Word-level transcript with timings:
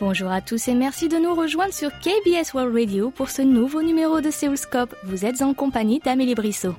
Bonjour 0.00 0.30
à 0.30 0.40
tous 0.40 0.68
et 0.68 0.74
merci 0.74 1.08
de 1.08 1.16
nous 1.16 1.34
rejoindre 1.34 1.72
sur 1.72 1.90
KBS 1.98 2.54
World 2.54 2.74
Radio 2.74 3.10
pour 3.10 3.30
ce 3.30 3.42
nouveau 3.42 3.82
numéro 3.82 4.20
de 4.20 4.30
Séoulscope. 4.30 4.94
Vous 5.04 5.24
êtes 5.24 5.42
en 5.42 5.54
compagnie 5.54 6.00
d'Amélie 6.00 6.34
Brissot. 6.34 6.74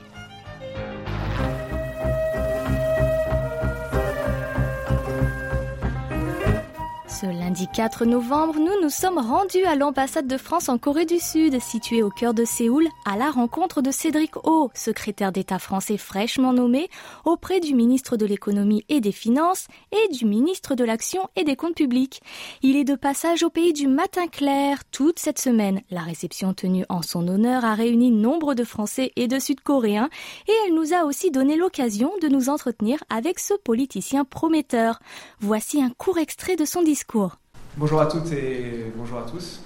Lundi 7.50 7.68
4 7.68 8.06
novembre, 8.06 8.60
nous 8.60 8.80
nous 8.80 8.92
sommes 8.92 9.18
rendus 9.18 9.66
à 9.66 9.74
l'ambassade 9.74 10.28
de 10.28 10.38
France 10.38 10.70
en 10.70 10.78
Corée 10.78 11.08
du 11.08 11.18
Sud, 11.18 11.60
située 11.60 12.04
au 12.04 12.12
cœur 12.12 12.36
de 12.36 12.46
Séoul, 12.46 12.88
à 13.06 13.18
la 13.18 13.32
rencontre 13.32 13.82
de 13.82 13.90
Cédric 13.90 14.38
O, 14.46 14.70
secrétaire 14.76 15.32
d'État 15.32 15.58
français 15.58 15.98
fraîchement 15.98 16.54
nommé, 16.54 16.90
auprès 17.26 17.60
du 17.60 17.74
ministre 17.74 18.18
de 18.18 18.28
l'économie 18.28 18.86
et 18.88 19.02
des 19.02 19.12
finances 19.12 19.66
et 19.92 20.14
du 20.14 20.26
ministre 20.26 20.76
de 20.76 20.84
l'action 20.84 21.28
et 21.36 21.44
des 21.44 21.56
comptes 21.56 21.74
publics. 21.74 22.22
Il 22.62 22.76
est 22.76 22.84
de 22.84 22.94
passage 22.94 23.42
au 23.42 23.50
pays 23.50 23.74
du 23.74 23.88
matin 23.88 24.28
clair 24.28 24.86
toute 24.92 25.18
cette 25.18 25.40
semaine. 25.40 25.82
La 25.90 26.02
réception 26.02 26.54
tenue 26.54 26.86
en 26.88 27.02
son 27.02 27.28
honneur 27.28 27.66
a 27.66 27.74
réuni 27.74 28.12
nombre 28.12 28.54
de 28.54 28.64
Français 28.64 29.12
et 29.16 29.28
de 29.28 29.40
Sud-Coréens 29.40 30.12
et 30.48 30.54
elle 30.68 30.76
nous 30.76 30.94
a 30.94 31.04
aussi 31.04 31.32
donné 31.32 31.56
l'occasion 31.56 32.12
de 32.22 32.28
nous 32.28 32.50
entretenir 32.50 33.04
avec 33.10 33.40
ce 33.40 33.56
politicien 33.56 34.24
prometteur. 34.24 35.00
Voici 35.40 35.82
un 35.82 35.90
court 35.90 36.20
extrait 36.20 36.56
de 36.56 36.66
son 36.66 36.84
discours. 36.84 37.39
Bonjour 37.78 38.02
à 38.02 38.08
toutes 38.08 38.32
et 38.34 38.92
bonjour 38.96 39.20
à 39.20 39.24
tous. 39.24 39.62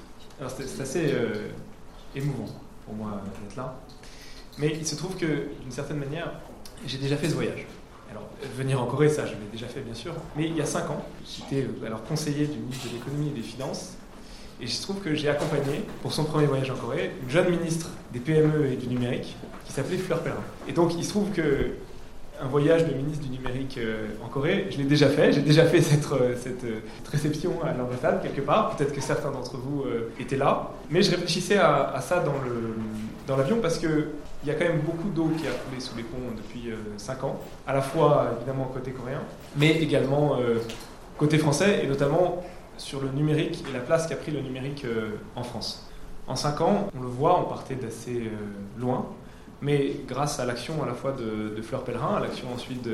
C'est 0.50 0.82
assez 0.82 1.14
euh, 1.14 1.48
émouvant 2.14 2.48
pour 2.86 2.94
moi 2.96 3.22
d'être 3.42 3.56
là. 3.56 3.76
Mais 4.60 4.74
il 4.78 4.86
se 4.86 4.96
trouve 4.96 5.16
que 5.16 5.26
d'une 5.62 5.72
certaine 5.72 5.98
manière, 5.98 6.34
j'ai 6.86 6.98
déjà 6.98 7.16
fait 7.16 7.30
ce 7.30 7.34
voyage. 7.34 7.66
Alors 8.12 8.30
venir 8.56 8.82
en 8.82 8.86
Corée, 8.88 9.10
ça 9.10 9.26
je 9.26 9.32
l'ai 9.32 9.52
déjà 9.52 9.68
fait 9.68 9.80
bien 9.80 9.94
sûr. 9.94 10.14
Mais 10.36 10.48
il 10.48 10.56
y 10.56 10.62
a 10.62 10.66
cinq 10.66 10.90
ans, 10.90 11.04
j'étais 11.26 11.64
euh, 11.64 11.86
alors 11.86 12.04
conseiller 12.04 12.46
du 12.46 12.60
ministre 12.60 12.90
de 12.90 12.94
l'économie 12.94 13.30
et 13.30 13.34
des 13.34 13.42
finances. 13.42 13.94
Et 14.60 14.66
il 14.66 14.70
se 14.70 14.84
trouve 14.84 15.00
que 15.00 15.16
j'ai 15.16 15.30
accompagné 15.30 15.84
pour 16.02 16.12
son 16.12 16.26
premier 16.26 16.46
voyage 16.46 16.70
en 16.70 16.76
Corée 16.76 17.12
une 17.24 17.30
jeune 17.30 17.50
ministre 17.50 17.90
des 18.12 18.20
PME 18.20 18.74
et 18.74 18.76
du 18.76 18.88
numérique 18.88 19.36
qui 19.66 19.72
s'appelait 19.72 19.98
Fleur 19.98 20.22
Pellerin. 20.22 20.44
Et 20.68 20.74
donc 20.74 20.94
il 20.96 21.06
se 21.06 21.10
trouve 21.10 21.32
que 21.32 21.72
un 22.42 22.48
voyage 22.48 22.86
de 22.86 22.94
ministre 22.94 23.24
du 23.24 23.30
numérique 23.30 23.78
euh, 23.78 24.08
en 24.24 24.28
Corée. 24.28 24.68
Je 24.72 24.78
l'ai 24.78 24.84
déjà 24.84 25.08
fait, 25.08 25.32
j'ai 25.32 25.42
déjà 25.42 25.66
fait 25.66 25.82
cette, 25.82 26.12
euh, 26.12 26.36
cette, 26.38 26.66
réception 27.12 27.64
à 27.64 27.74
l'ambassade 27.74 28.22
quelque 28.22 28.42
part. 28.42 28.76
Peut-être 28.76 28.94
que 28.94 29.02
certains 29.02 29.32
d'entre 29.32 29.58
vous 29.58 29.84
euh, 29.84 30.12
étaient 30.20 30.38
là. 30.38 30.72
Mais 30.90 31.02
je 31.02 31.12
réfléchissais 31.12 31.58
à, 31.58 32.00
ça 32.02 32.20
dans, 32.20 32.34
le, 32.44 32.76
dans 33.28 33.38
l'avion 33.38 33.58
parce 33.62 33.78
qu'il 33.78 34.08
y 34.46 34.52
a 34.52 34.56
quand 34.56 34.66
même 34.66 34.82
beaucoup 34.82 35.10
d'eau 35.10 35.32
qui 35.38 35.48
a 35.48 35.52
coulé 35.52 35.80
sous 35.80 35.96
les 35.96 36.04
ponts 36.04 36.18
depuis 36.36 36.72
5 36.98 37.24
ans. 37.24 37.40
À 37.68 37.74
la 37.74 37.82
fois 37.82 38.32
évidemment 38.38 38.66
côté 38.66 38.92
coréen, 38.92 39.22
mais 39.56 39.72
également 39.82 40.38
côté 41.18 41.38
français 41.38 41.82
et 41.84 41.88
notamment 41.88 42.44
sur 42.78 43.02
le 43.02 43.10
numérique 43.10 43.64
et 43.70 43.74
la 43.74 43.80
place 43.80 44.08
qu'a 44.08 44.16
pris 44.16 44.32
le 44.32 44.42
numérique 44.42 44.86
en 45.36 45.44
France. 45.44 45.90
En 46.28 46.36
5 46.36 46.62
ans, 46.62 46.88
on 46.98 47.02
le 47.02 47.08
voit, 47.08 47.40
on 47.40 47.44
partait 47.44 47.76
d'assez 47.76 48.30
loin 48.78 49.06
mais 49.64 49.96
grâce 50.08 50.40
à 50.40 50.46
l'action 50.46 50.84
à 50.84 50.86
la 50.86 50.94
fois 50.94 51.14
de, 51.14 51.60
Fleur 51.62 51.84
Pellerin, 51.84 52.16
à 52.18 52.20
l'action 52.20 52.48
ensuite 52.54 52.88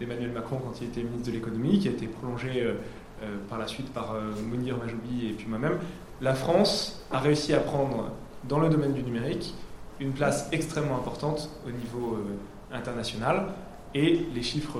d'Emmanuel 0.00 0.32
Macron 0.32 0.58
quand 0.62 0.80
il 0.80 0.88
était 0.88 1.02
ministre 1.02 1.28
de 1.28 1.32
l'économie, 1.32 1.78
qui 1.78 1.88
a 1.88 1.92
été 1.92 2.06
prolongée 2.06 2.62
euh, 2.62 2.74
euh, 3.22 3.36
par 3.48 3.58
la 3.58 3.66
suite 3.66 3.92
par 3.92 4.12
euh, 4.12 4.32
Mounir 4.50 4.76
Majoubi 4.76 5.28
et 5.28 5.32
puis 5.32 5.46
moi-même, 5.46 5.78
la 6.20 6.34
France 6.34 7.06
a 7.12 7.20
réussi 7.20 7.54
à 7.54 7.60
prendre 7.60 8.10
dans 8.48 8.58
le 8.58 8.68
domaine 8.68 8.92
du 8.92 9.02
numérique 9.02 9.54
une 10.00 10.12
place 10.12 10.48
extrêmement 10.52 10.96
importante 10.96 11.50
au 11.66 11.70
niveau 11.70 12.18
international 12.72 13.46
et 13.94 14.26
les 14.32 14.42
chiffres 14.42 14.78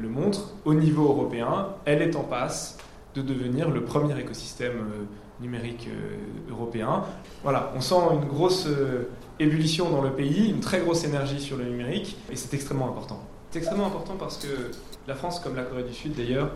le 0.00 0.08
montrent, 0.08 0.52
au 0.64 0.74
niveau 0.74 1.08
européen, 1.08 1.68
elle 1.84 2.02
est 2.02 2.14
en 2.14 2.22
passe 2.22 2.78
de 3.16 3.22
devenir 3.22 3.68
le 3.70 3.82
premier 3.82 4.18
écosystème 4.18 4.86
numérique 5.40 5.88
européen. 6.48 7.02
Voilà, 7.42 7.72
on 7.74 7.80
sent 7.80 7.96
une 8.12 8.28
grosse 8.28 8.68
ébullition 9.40 9.90
dans 9.90 10.02
le 10.02 10.12
pays, 10.12 10.50
une 10.50 10.60
très 10.60 10.80
grosse 10.80 11.04
énergie 11.04 11.40
sur 11.40 11.56
le 11.56 11.64
numérique, 11.64 12.16
et 12.30 12.36
c'est 12.36 12.52
extrêmement 12.54 12.88
important. 12.88 13.20
C'est 13.50 13.58
extrêmement 13.58 13.86
important 13.86 14.14
parce 14.16 14.36
que 14.36 14.70
la 15.08 15.14
France, 15.14 15.40
comme 15.40 15.56
la 15.56 15.62
Corée 15.62 15.82
du 15.82 15.94
Sud 15.94 16.14
d'ailleurs, 16.14 16.52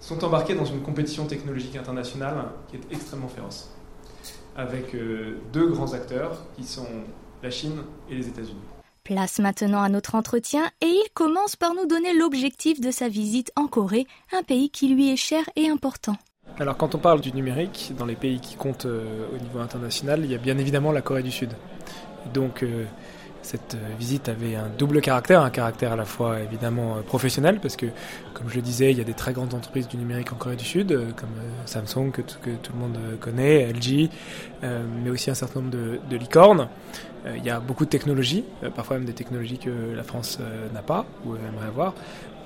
sont 0.00 0.24
embarqués 0.24 0.54
dans 0.54 0.64
une 0.64 0.80
compétition 0.80 1.26
technologique 1.26 1.76
internationale 1.76 2.46
qui 2.68 2.76
est 2.76 2.92
extrêmement 2.92 3.28
féroce, 3.28 3.70
avec 4.56 4.94
euh, 4.94 5.38
deux 5.52 5.68
grands 5.68 5.92
acteurs 5.92 6.38
qui 6.56 6.64
sont 6.64 6.86
la 7.42 7.50
Chine 7.50 7.82
et 8.08 8.14
les 8.14 8.28
États-Unis. 8.28 8.60
Place 9.04 9.38
maintenant 9.40 9.82
à 9.82 9.88
notre 9.88 10.14
entretien 10.14 10.70
et 10.80 10.86
il 10.86 11.08
commence 11.14 11.56
par 11.56 11.74
nous 11.74 11.86
donner 11.86 12.14
l'objectif 12.14 12.80
de 12.80 12.90
sa 12.90 13.08
visite 13.08 13.50
en 13.56 13.66
Corée, 13.66 14.06
un 14.32 14.42
pays 14.42 14.70
qui 14.70 14.88
lui 14.88 15.10
est 15.10 15.16
cher 15.16 15.42
et 15.56 15.68
important. 15.68 16.16
Alors 16.58 16.76
quand 16.76 16.94
on 16.94 16.98
parle 16.98 17.20
du 17.20 17.32
numérique, 17.32 17.92
dans 17.98 18.06
les 18.06 18.16
pays 18.16 18.40
qui 18.40 18.56
comptent 18.56 18.86
euh, 18.86 19.26
au 19.34 19.42
niveau 19.42 19.58
international, 19.58 20.20
il 20.24 20.30
y 20.30 20.34
a 20.34 20.38
bien 20.38 20.58
évidemment 20.58 20.92
la 20.92 21.02
Corée 21.02 21.22
du 21.22 21.30
Sud. 21.30 21.50
Donc 22.32 22.62
euh, 22.62 22.84
cette 23.42 23.74
euh, 23.74 23.94
visite 23.98 24.28
avait 24.28 24.54
un 24.54 24.68
double 24.68 25.00
caractère, 25.00 25.42
un 25.42 25.50
caractère 25.50 25.92
à 25.92 25.96
la 25.96 26.04
fois 26.04 26.40
évidemment 26.40 26.96
euh, 26.96 27.00
professionnel, 27.00 27.58
parce 27.60 27.76
que, 27.76 27.86
comme 28.34 28.48
je 28.48 28.56
le 28.56 28.62
disais, 28.62 28.90
il 28.90 28.98
y 28.98 29.00
a 29.00 29.04
des 29.04 29.14
très 29.14 29.32
grandes 29.32 29.54
entreprises 29.54 29.88
du 29.88 29.96
numérique 29.96 30.32
en 30.32 30.36
Corée 30.36 30.56
du 30.56 30.64
Sud, 30.64 30.88
comme 31.16 31.30
Samsung, 31.66 32.10
que, 32.12 32.22
tout 32.22 32.72
le 32.72 32.78
monde 32.78 32.98
connaît, 33.20 33.72
LG, 33.72 34.10
mais 34.62 35.10
aussi 35.10 35.30
un 35.30 35.34
certain 35.34 35.60
nombre 35.60 35.72
de, 35.72 36.00
de 36.08 36.16
licornes. 36.16 36.68
Il 37.36 37.44
y 37.44 37.50
a 37.50 37.60
beaucoup 37.60 37.84
de 37.84 37.90
technologies, 37.90 38.44
parfois 38.74 38.96
même 38.96 39.04
des 39.04 39.12
technologies 39.12 39.58
que 39.58 39.94
la 39.94 40.02
France 40.02 40.38
n'a 40.72 40.80
pas 40.80 41.04
ou 41.26 41.36
aimerait 41.36 41.66
avoir. 41.66 41.94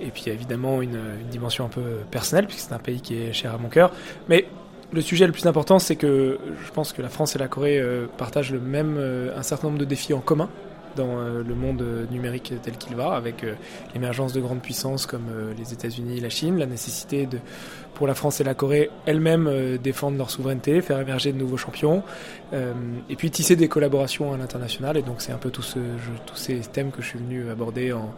Et 0.01 0.11
puis 0.11 0.23
il 0.23 0.29
y 0.29 0.31
a 0.31 0.35
évidemment 0.35 0.83
une, 0.83 0.99
une 1.21 1.29
dimension 1.31 1.65
un 1.65 1.69
peu 1.69 2.01
personnelle, 2.11 2.47
puisque 2.47 2.69
c'est 2.69 2.75
un 2.75 2.79
pays 2.81 3.01
qui 3.01 3.17
est 3.17 3.33
cher 3.33 3.55
à 3.55 3.59
mon 3.59 3.69
cœur. 3.69 3.93
Mais 4.29 4.47
le 4.93 5.01
sujet 5.01 5.27
le 5.27 5.33
plus 5.33 5.47
important, 5.47 5.79
c'est 5.79 5.97
que 5.97 6.39
je 6.65 6.71
pense 6.73 6.93
que 6.93 7.03
la 7.03 7.09
France 7.09 7.37
et 7.37 7.39
la 7.39 7.49
Corée 7.49 7.79
euh, 7.79 8.07
partagent 8.19 8.53
le 8.53 8.61
même, 8.61 8.97
euh, 8.99 9.37
un 9.37 9.43
certain 9.43 9.69
nombre 9.69 9.79
de 9.79 9.85
défis 9.85 10.15
en 10.15 10.21
commun 10.21 10.49
dans 10.97 11.19
euh, 11.19 11.43
le 11.47 11.55
monde 11.55 11.85
numérique 12.11 12.53
tel 12.63 12.77
qu'il 12.77 12.97
va, 12.97 13.13
avec 13.15 13.45
l'émergence 13.95 14.33
de 14.33 14.41
grandes 14.41 14.63
puissances 14.63 15.07
comme 15.07 15.27
les 15.57 15.73
États-Unis 15.73 16.19
et 16.19 16.21
la 16.21 16.31
Chine, 16.31 16.59
la 16.59 16.67
nécessité 16.67 17.27
de, 17.27 17.39
pour 17.95 18.07
la 18.07 18.15
France 18.15 18.41
et 18.41 18.45
la 18.45 18.55
Corée 18.55 18.91
elles-mêmes 19.07 19.79
défendre 19.83 20.19
leur 20.19 20.31
souveraineté, 20.31 20.81
faire 20.83 21.01
émerger 21.01 21.33
de 21.33 21.39
nouveaux 21.39 21.57
champions, 21.57 22.03
et 22.53 23.17
puis 23.17 23.31
tisser 23.31 23.57
des 23.57 23.69
collaborations 23.69 24.33
à 24.33 24.37
l'international. 24.37 24.97
Et 24.97 25.03
donc 25.03 25.17
c'est 25.19 25.33
un 25.33 25.39
peu 25.39 25.51
tout 25.51 25.63
ce, 25.63 25.79
tous 26.27 26.37
ces 26.37 26.59
thèmes 26.61 26.91
que 26.91 27.03
je 27.03 27.09
suis 27.09 27.19
venu 27.19 27.51
aborder 27.51 27.93
en, 27.93 28.11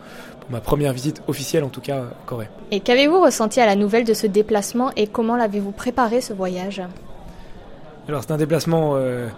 ma 0.51 0.61
première 0.61 0.93
visite 0.93 1.23
officielle 1.27 1.65
en 1.65 1.69
tout 1.69 1.81
cas 1.81 2.01
en 2.01 2.27
Corée. 2.27 2.49
Et 2.71 2.81
qu'avez-vous 2.81 3.21
ressenti 3.21 3.61
à 3.61 3.67
la 3.67 3.77
nouvelle 3.77 4.05
de 4.05 4.15
ce 4.15 4.27
déplacement 4.27 4.93
et 4.97 5.07
comment 5.07 5.37
l'avez-vous 5.37 5.73
préparé 5.73 6.21
ce 6.21 6.33
voyage? 6.33 6.83
Alors 8.09 8.23
c'est 8.23 8.33
un 8.33 8.37
déplacement 8.37 8.93
euh, 8.95 9.29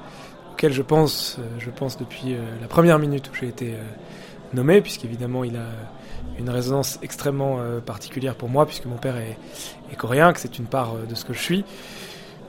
auquel 0.59 0.73
je 0.73 0.83
pense, 0.83 1.37
euh, 1.39 1.43
je 1.61 1.71
pense 1.71 1.97
depuis 1.97 2.35
euh, 2.35 2.39
la 2.61 2.67
première 2.67 2.99
minute 2.99 3.31
où 3.31 3.35
j'ai 3.35 3.47
été 3.47 3.75
nommé, 4.53 4.81
puisqu'évidemment 4.81 5.45
il 5.45 5.55
a 5.57 5.67
une 6.37 6.51
résonance 6.51 6.99
extrêmement 7.01 7.59
particulière 7.85 8.35
pour 8.35 8.49
moi, 8.49 8.67
puisque 8.67 8.87
mon 8.87 8.97
père 8.97 9.17
est, 9.17 9.37
coréen, 9.97 10.33
que 10.33 10.41
c'est 10.41 10.59
une 10.59 10.67
part 10.67 10.95
de 10.95 11.15
ce 11.15 11.25
que 11.25 11.33
je 11.33 11.39
suis. 11.39 11.65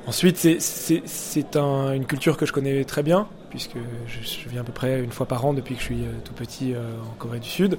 Ensuite, 0.08 0.38
c'est 0.38 1.56
un, 1.56 1.94
une 1.94 2.06
culture 2.06 2.38
que 2.38 2.46
je 2.46 2.54
connais 2.54 2.84
très 2.84 3.04
bien, 3.04 3.28
puisque 3.50 3.78
je, 4.08 4.20
je, 4.22 4.50
viens 4.50 4.62
à 4.62 4.64
peu 4.64 4.72
près 4.72 5.02
une 5.02 5.12
fois 5.12 5.26
par 5.26 5.46
an 5.46 5.54
depuis 5.54 5.76
que 5.76 5.82
je 5.82 5.86
suis 5.86 6.04
tout 6.24 6.34
petit 6.34 6.74
en 6.76 7.14
Corée 7.18 7.40
du 7.40 7.50
Sud. 7.50 7.78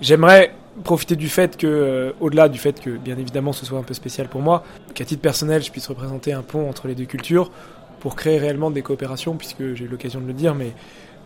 J'aimerais 0.00 0.52
profiter 0.84 1.16
du 1.16 1.28
fait 1.28 1.56
que, 1.56 1.66
euh, 1.66 2.12
au-delà 2.20 2.48
du 2.48 2.58
fait 2.58 2.80
que, 2.80 2.90
bien 2.90 3.18
évidemment, 3.18 3.52
ce 3.52 3.66
soit 3.66 3.78
un 3.78 3.82
peu 3.82 3.94
spécial 3.94 4.28
pour 4.28 4.40
moi, 4.40 4.64
qu'à 4.94 5.04
titre 5.04 5.22
personnel, 5.22 5.62
je 5.62 5.70
puisse 5.70 5.86
représenter 5.88 6.32
un 6.32 6.42
pont 6.42 6.68
entre 6.68 6.88
les 6.88 6.94
deux 6.94 7.04
cultures 7.04 7.50
pour 8.00 8.16
créer 8.16 8.38
réellement 8.38 8.70
des 8.70 8.82
coopérations, 8.82 9.36
puisque 9.36 9.74
j'ai 9.74 9.84
eu 9.84 9.88
l'occasion 9.88 10.20
de 10.20 10.26
le 10.26 10.32
dire, 10.32 10.54
mais 10.54 10.72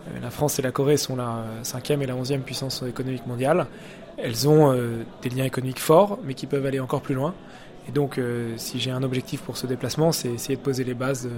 euh, 0.09 0.21
la 0.21 0.31
France 0.31 0.59
et 0.59 0.63
la 0.63 0.73
Corée 0.73 0.97
sont 0.97 1.17
la 1.17 1.45
cinquième 1.63 2.03
et 2.03 2.07
la 2.07 2.17
onzième 2.17 2.43
puissance 2.43 2.83
économique 2.83 3.27
mondiale. 3.27 3.67
Elles 4.19 4.49
ont 4.49 4.73
euh, 4.73 5.05
des 5.23 5.31
liens 5.31 5.45
économiques 5.45 5.81
forts, 5.81 6.19
mais 6.25 6.35
qui 6.35 6.47
peuvent 6.47 6.67
aller 6.67 6.81
encore 6.81 7.01
plus 7.01 7.15
loin. 7.15 7.35
Et 7.89 7.93
donc, 7.93 8.19
euh, 8.19 8.53
si 8.57 8.79
j'ai 8.79 8.93
un 8.93 9.03
objectif 9.03 9.41
pour 9.41 9.57
ce 9.57 9.67
déplacement, 9.67 10.13
c'est 10.13 10.29
essayer 10.29 10.55
de 10.55 10.61
poser 10.61 10.85
les 10.85 10.95
bases 10.95 11.29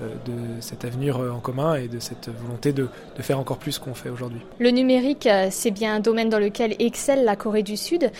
de, 0.00 0.32
cet 0.60 0.84
avenir 0.84 1.18
en 1.18 1.38
commun 1.38 1.76
et 1.76 1.88
de 1.88 2.00
cette 2.00 2.28
volonté 2.28 2.72
de, 2.72 2.88
de 3.16 3.22
faire 3.22 3.38
encore 3.38 3.58
plus 3.58 3.78
qu'on 3.78 3.94
fait 3.94 4.08
aujourd'hui. 4.08 4.40
Le 4.58 4.70
numérique, 4.70 5.26
euh, 5.26 5.48
c'est 5.50 5.70
bien 5.70 5.96
un 5.96 6.00
domaine 6.00 6.30
dans 6.30 6.38
lequel 6.38 6.74
excelle 6.78 7.24
la 7.24 7.36
Corée 7.36 7.62
du 7.62 7.76
Sud. 7.76 8.10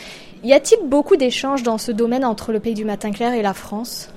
Y 0.44 0.52
a-t-il 0.52 0.88
beaucoup 0.88 1.16
d'échanges 1.16 1.62
dans 1.62 1.78
ce 1.78 1.90
domaine 1.90 2.24
entre 2.24 2.52
le 2.52 2.60
pays 2.60 2.74
du 2.74 2.84
matin 2.84 3.10
clair 3.10 3.32
et 3.32 3.42
la 3.42 3.54
France? 3.54 4.10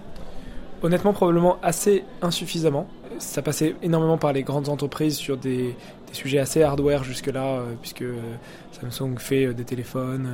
Honnêtement, 0.83 1.13
probablement 1.13 1.57
assez 1.63 2.03
insuffisamment. 2.21 2.87
Ça 3.19 3.41
passait 3.41 3.75
énormément 3.81 4.17
par 4.17 4.31
les 4.31 4.43
grandes 4.43 4.69
entreprises 4.69 5.15
sur 5.15 5.37
des 5.37 5.75
sujets 6.11 6.39
assez 6.39 6.61
hardware 6.61 7.03
jusque-là, 7.03 7.61
puisque 7.81 8.03
Samsung 8.71 9.17
fait 9.17 9.53
des 9.53 9.63
téléphones, 9.63 10.29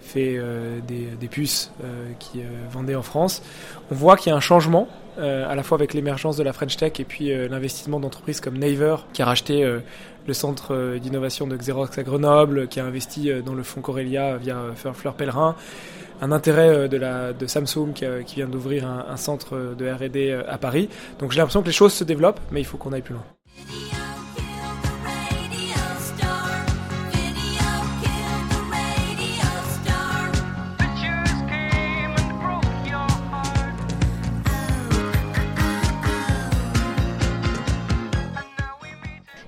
fait 0.00 0.40
des, 0.86 1.28
puces 1.28 1.72
qui 2.20 2.40
vendaient 2.70 2.94
en 2.94 3.02
France. 3.02 3.42
On 3.90 3.94
voit 3.94 4.16
qu'il 4.16 4.30
y 4.30 4.32
a 4.32 4.36
un 4.36 4.40
changement, 4.40 4.88
à 5.18 5.54
la 5.54 5.62
fois 5.64 5.76
avec 5.76 5.94
l'émergence 5.94 6.36
de 6.36 6.44
la 6.44 6.52
French 6.52 6.76
Tech 6.76 6.92
et 7.00 7.04
puis 7.04 7.30
l'investissement 7.48 7.98
d'entreprises 7.98 8.40
comme 8.40 8.56
Naver, 8.56 8.96
qui 9.12 9.22
a 9.22 9.26
racheté 9.26 9.68
le 10.26 10.34
centre 10.34 10.96
d'innovation 10.98 11.48
de 11.48 11.56
Xerox 11.56 11.98
à 11.98 12.04
Grenoble, 12.04 12.68
qui 12.68 12.78
a 12.78 12.84
investi 12.84 13.30
dans 13.44 13.54
le 13.54 13.64
fonds 13.64 13.80
Corelia 13.80 14.36
via 14.36 14.58
Fleur 14.76 15.14
Pellerin 15.14 15.56
un 16.20 16.32
intérêt 16.32 16.88
euh, 16.92 17.32
de, 17.32 17.46
Samsung 17.46 17.92
qui, 17.94 18.04
euh, 18.04 18.22
vient 18.34 18.48
d'ouvrir 18.48 18.86
un, 18.86 19.16
centre 19.16 19.74
de 19.76 19.90
R&D 19.90 20.30
euh, 20.30 20.42
à 20.48 20.58
Paris. 20.58 20.88
Donc 21.18 21.32
j'ai 21.32 21.38
l'impression 21.38 21.62
que 21.62 21.66
les 21.66 21.72
choses 21.72 21.92
se 21.92 22.04
développent, 22.04 22.40
mais 22.50 22.60
il 22.60 22.64
faut 22.64 22.76
qu'on 22.76 22.92
aille 22.92 23.02
plus 23.02 23.14
loin. 23.14 23.24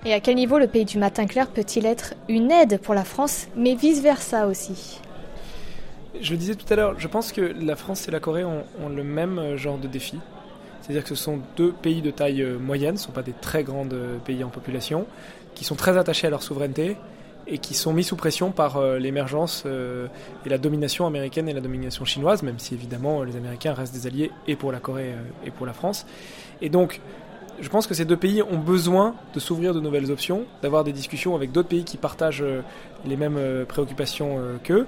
Et 0.06 0.14
à 0.14 0.18
quel 0.18 0.34
niveau 0.34 0.58
le 0.58 0.66
pays 0.66 0.84
du 0.84 0.98
matin 0.98 1.26
clair 1.26 1.46
peut-il 1.46 1.86
être 1.86 2.14
une 2.28 2.50
aide 2.50 2.80
pour 2.80 2.94
la 2.94 3.04
France, 3.04 3.46
mais 3.54 3.76
vice-versa 3.76 4.48
aussi? 4.48 5.00
Je 6.20 6.32
le 6.32 6.36
disais 6.36 6.54
tout 6.54 6.70
à 6.72 6.76
l'heure, 6.76 6.94
je 6.98 7.08
pense 7.08 7.32
que 7.32 7.40
la 7.40 7.76
France 7.76 8.08
et 8.08 8.10
la 8.10 8.20
Corée 8.20 8.44
ont, 8.44 8.64
le 8.88 9.04
même 9.04 9.38
euh, 9.38 9.56
genre 9.56 9.78
de 9.78 9.86
défi. 9.86 10.18
C'est-à-dire 10.80 11.02
que 11.02 11.10
ce 11.10 11.14
sont 11.14 11.40
deux 11.56 11.72
pays 11.72 12.02
de 12.02 12.10
taille 12.10 12.42
euh, 12.42 12.58
moyenne, 12.58 12.96
ce 12.96 13.02
ne 13.02 13.06
sont 13.06 13.12
pas 13.12 13.22
des 13.22 13.32
très 13.32 13.62
grands 13.62 13.86
euh, 13.92 14.18
pays 14.18 14.42
en 14.42 14.48
population, 14.48 15.06
qui 15.54 15.64
sont 15.64 15.76
très 15.76 15.96
attachés 15.96 16.26
à 16.26 16.30
leur 16.30 16.42
souveraineté 16.42 16.96
et 17.46 17.58
qui 17.58 17.74
sont 17.74 17.92
mis 17.92 18.04
sous 18.04 18.16
pression 18.16 18.52
par 18.52 18.80
l'émergence 18.80 19.64
et 19.66 20.48
la 20.48 20.58
domination 20.58 21.06
américaine 21.06 21.48
et 21.48 21.52
la 21.52 21.60
domination 21.60 22.04
chinoise, 22.04 22.44
même 22.44 22.60
si 22.60 22.74
évidemment 22.74 23.24
les 23.24 23.34
Américains 23.34 23.72
restent 23.72 23.94
des 23.94 24.06
alliés 24.06 24.30
et 24.46 24.54
pour 24.54 24.70
la 24.70 24.78
Corée 24.78 25.14
et 25.44 25.50
pour 25.50 25.66
la 25.66 25.72
France. 25.72 26.06
Et 26.60 26.68
donc, 26.68 27.00
je 27.60 27.68
pense 27.68 27.88
que 27.88 27.94
ces 27.94 28.04
deux 28.04 28.16
pays 28.16 28.42
ont 28.42 28.58
besoin 28.58 29.16
de 29.34 29.40
s'ouvrir 29.40 29.74
de 29.74 29.80
nouvelles 29.80 30.12
options, 30.12 30.44
d'avoir 30.62 30.84
des 30.84 30.92
discussions 30.92 31.34
avec 31.34 31.50
d'autres 31.50 31.70
pays 31.70 31.82
qui 31.82 31.96
partagent 31.96 32.44
les 33.06 33.16
mêmes 33.16 33.38
préoccupations 33.66 34.38
qu'eux. 34.62 34.86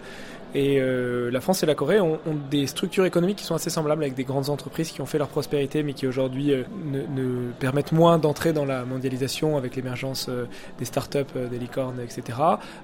Et 0.55 0.79
euh, 0.81 1.31
la 1.31 1.41
France 1.41 1.63
et 1.63 1.67
la 1.67 1.75
Corée 1.75 2.01
ont, 2.01 2.19
des 2.51 2.67
structures 2.67 3.07
économiques 3.07 3.39
qui 3.39 3.45
sont 3.45 3.55
assez 3.55 3.71
semblables 3.71 4.03
avec 4.03 4.15
des 4.15 4.25
grandes 4.25 4.51
entreprises 4.51 4.91
qui 4.91 5.01
ont 5.01 5.07
fait 5.07 5.17
leur 5.17 5.29
prospérité 5.29 5.83
mais 5.83 5.95
qui 5.95 6.07
aujourd'hui 6.07 6.53
euh, 6.53 6.65
ne, 6.91 7.51
permettent 7.59 7.93
moins 7.93 8.19
d'entrer 8.19 8.53
dans 8.53 8.67
la 8.67 8.85
mondialisation 8.85 9.57
avec 9.57 9.77
l'émergence 9.77 10.27
euh, 10.29 10.45
des 10.79 10.85
startups, 10.85 11.25
des 11.51 11.59
licornes, 11.59 12.01
etc. 12.01 12.39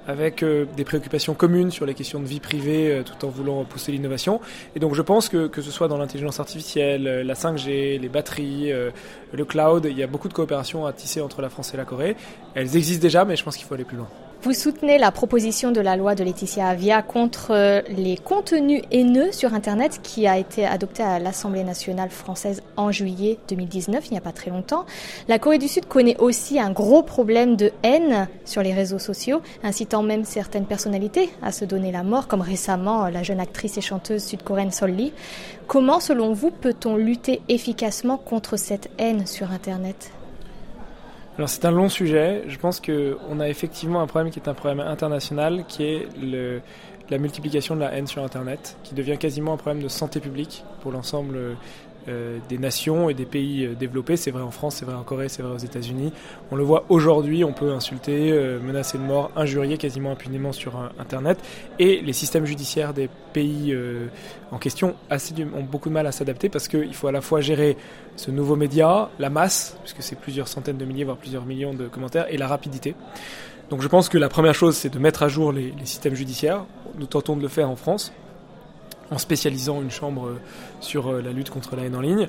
Avec 0.07 0.45
des 0.45 0.85
préoccupations 0.85 1.35
communes 1.35 1.71
sur 1.71 1.85
les 1.85 1.95
questions 1.95 2.21
de 2.21 2.25
vie 2.25 2.41
privée 2.41 3.03
tout 3.05 3.27
en 3.27 3.29
voulant 3.29 3.65
pousser 3.65 3.93
l'innovation. 3.93 4.41
Et 4.75 4.81
donc 4.81 4.95
je 4.95 5.03
pense 5.03 5.29
que 5.29 5.47
que 5.47 5.61
ce 5.63 5.71
soit 5.71 5.89
dans 5.89 5.99
l'intelligence 5.99 6.41
artificielle, 6.41 7.03
la 7.03 7.35
5G, 7.35 8.01
les 8.01 8.09
batteries, 8.09 8.71
le 9.33 9.45
cloud, 9.45 9.87
il 9.91 9.99
y 9.99 10.03
a 10.03 10.07
beaucoup 10.07 10.29
de 10.29 10.35
coopération 10.35 10.87
à 10.87 10.93
tisser 10.93 11.21
entre 11.21 11.43
la 11.43 11.49
France 11.49 11.75
et 11.75 11.77
la 11.77 11.85
Corée. 11.85 12.17
Elles 12.55 12.77
existent 12.77 13.03
déjà 13.03 13.25
mais 13.25 13.37
je 13.37 13.45
pense 13.45 13.57
qu'il 13.57 13.67
faut 13.67 13.75
aller 13.75 13.85
plus 13.85 13.97
loin. 13.97 14.09
Vous 14.41 14.53
soutenez 14.53 14.99
la 14.99 15.11
proposition 15.11 15.73
de 15.73 15.81
la 15.81 15.97
loi 15.97 16.15
de 16.15 16.23
Laetitia 16.23 16.69
Avia 16.69 17.03
contre 17.03 17.49
euh, 17.51 17.83
les 17.89 18.17
contenus 18.17 18.83
haineux 18.93 19.33
sur 19.33 19.53
Internet 19.53 19.99
qui 20.05 20.29
a 20.29 20.39
été 20.39 20.65
adoptée 20.65 21.03
à 21.03 21.19
l'Assemblée 21.19 21.65
nationale 21.65 22.11
française 22.11 22.63
en 22.77 22.93
juillet 22.93 23.37
2019, 23.49 24.07
il 24.07 24.13
n'y 24.13 24.17
a 24.17 24.21
pas 24.21 24.31
très 24.31 24.53
longtemps. 24.53 24.87
La 25.27 25.41
Corée 25.41 25.59
du 25.59 25.67
Sud 25.67 25.87
connaît 25.87 26.17
aussi 26.19 26.61
un 26.61 26.71
gros 26.71 27.03
problème 27.03 27.57
de 27.57 27.73
haine 27.83 28.29
sur 28.45 28.63
les 28.63 28.73
réseaux 28.73 29.01
sociaux, 29.01 29.43
incitant 29.65 30.05
même 30.05 30.25
certaines 30.25 30.67
personnalités 30.67 31.31
à 31.43 31.51
se 31.51 31.65
donner 31.65 31.91
la 31.91 32.05
mort, 32.05 32.29
comme 32.29 32.41
récemment 32.41 33.09
la 33.09 33.25
jeune 33.25 33.41
actrice 33.41 33.77
et 33.77 33.81
chanteuse 33.81 34.23
sud-coréenne 34.23 34.71
Sol 34.71 34.93
Lee. 34.93 35.13
Comment, 35.67 35.99
selon 35.99 36.33
vous, 36.33 36.53
peut-on 36.53 36.95
lutter 36.95 37.41
efficacement 37.49 38.19
contre 38.19 38.57
cette 38.57 38.89
haine 38.99 39.27
sur 39.27 39.51
Internet? 39.51 40.13
Alors 41.39 41.49
c'est 41.49 41.65
un 41.65 41.71
long 41.71 41.89
sujet. 41.89 42.43
Je 42.49 42.59
pense 42.59 42.81
qu'on 42.81 43.39
a 43.39 43.49
effectivement 43.49 44.01
un 44.01 44.09
problème 44.09 44.33
qui 44.33 44.41
est 44.41 44.49
un 44.49 44.55
problème 44.55 44.81
international, 44.81 45.65
qui 45.69 45.85
est 45.85 46.09
le, 46.21 46.61
la 47.11 47.19
multiplication 47.19 47.77
de 47.77 47.81
la 47.81 47.95
haine 47.95 48.09
sur 48.09 48.25
Internet, 48.25 48.77
qui 48.83 48.95
devient 48.95 49.17
quasiment 49.19 49.53
un 49.53 49.57
problème 49.57 49.81
de 49.81 49.89
santé 49.89 50.19
publique 50.19 50.65
pour 50.81 50.91
l'ensemble 50.91 51.57
euh, 52.09 52.39
des 52.49 52.59
nations 52.59 53.11
et 53.11 53.15
des 53.15 53.27
pays 53.27 53.65
euh, 53.65 53.75
développés. 53.75 54.17
C'est 54.17 54.31
vrai 54.31 54.43
en 54.43 54.51
France, 54.51 54.77
c'est 54.77 54.85
vrai 54.85 54.95
en 54.95 55.03
Corée, 55.03 55.29
c'est 55.29 55.43
vrai 55.43 55.55
aux 55.55 55.59
États-Unis. 55.59 56.13
On 56.51 56.57
le 56.57 56.65
voit 56.65 56.85
aujourd'hui, 56.89 57.45
on 57.45 57.53
peut 57.53 57.73
insulter, 57.73 58.33
euh, 58.33 58.59
menacer 58.61 58.99
de 58.99 59.03
mort, 59.03 59.31
injurier 59.37 59.77
quasiment 59.77 60.13
impunément 60.13 60.53
sur 60.53 60.77
Internet. 60.99 61.39
Et 61.79 62.01
les 62.01 62.13
systèmes 62.13 62.47
judiciaires 62.47 62.95
des 62.95 63.09
pays 63.33 63.77
en 64.51 64.59
question 64.59 64.95
ont 65.11 65.63
beaucoup 65.63 65.89
de 65.89 65.95
mal 65.95 66.07
à 66.07 66.13
s'adapter 66.13 66.49
parce 66.49 66.67
qu'il 66.67 66.95
faut 66.95 67.09
à 67.09 67.13
la 67.13 67.21
fois 67.21 67.41
gérer 67.41 67.77
ce 68.17 68.31
nouveau 68.31 68.57
média, 68.57 69.11
la 69.19 69.31
masse, 69.31 69.77
puisque 69.83 70.03
c'est 70.03 70.19
plusieurs 70.19 70.49
centaines 70.49 70.79
de 70.79 70.85
milliers, 70.85 71.05
voire 71.05 71.19
plusieurs 71.19 71.45
millions 71.45 71.75
de 71.75 71.87
commentaires, 71.89 72.27
et 72.31 72.37
la 72.37 72.49
rapidité. 72.49 72.95
Donc 73.71 73.83
je 73.83 73.89
pense 73.89 74.09
que 74.09 74.19
la 74.19 74.29
première 74.29 74.55
chose, 74.55 74.77
c'est 74.77 74.93
de 74.93 74.99
mettre 74.99 75.23
à 75.23 75.29
jour 75.29 75.53
les, 75.53 75.73
les 75.79 75.87
systèmes 75.87 76.15
judiciaires. 76.15 76.65
Nous 76.99 77.07
tentons 77.07 77.37
de 77.37 77.43
le 77.43 77.49
faire 77.49 77.69
en 77.69 77.77
France 77.77 78.13
en 79.11 79.19
spécialisant 79.19 79.83
une 79.83 79.91
chambre 79.91 80.27
euh, 80.27 80.41
sur 80.81 81.09
euh, 81.09 81.23
la 81.23 81.33
lutte 81.33 81.51
contre 81.51 81.77
la 81.77 81.85
haine 81.85 81.97
en 81.97 82.01
ligne. 82.01 82.29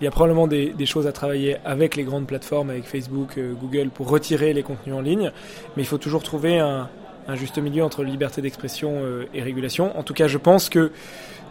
Il 0.00 0.04
y 0.04 0.06
a 0.06 0.10
probablement 0.10 0.46
des, 0.46 0.74
choses 0.86 1.06
à 1.06 1.12
travailler 1.12 1.58
avec 1.64 1.94
les 1.94 2.04
grandes 2.04 2.26
plateformes, 2.26 2.70
avec 2.70 2.84
Facebook, 2.84 3.36
euh, 3.36 3.52
Google, 3.52 3.90
pour 3.90 4.08
retirer 4.08 4.54
les 4.54 4.62
contenus 4.62 4.94
en 4.94 5.00
ligne, 5.00 5.30
mais 5.76 5.82
il 5.82 5.86
faut 5.86 5.98
toujours 5.98 6.22
trouver 6.22 6.58
un, 6.58 6.88
juste 7.34 7.58
milieu 7.58 7.84
entre 7.84 8.02
liberté 8.02 8.42
d'expression 8.42 9.04
et 9.32 9.40
régulation. 9.40 9.96
En 9.96 10.02
tout 10.02 10.14
cas, 10.14 10.26
je 10.26 10.36
pense 10.36 10.68
que 10.68 10.90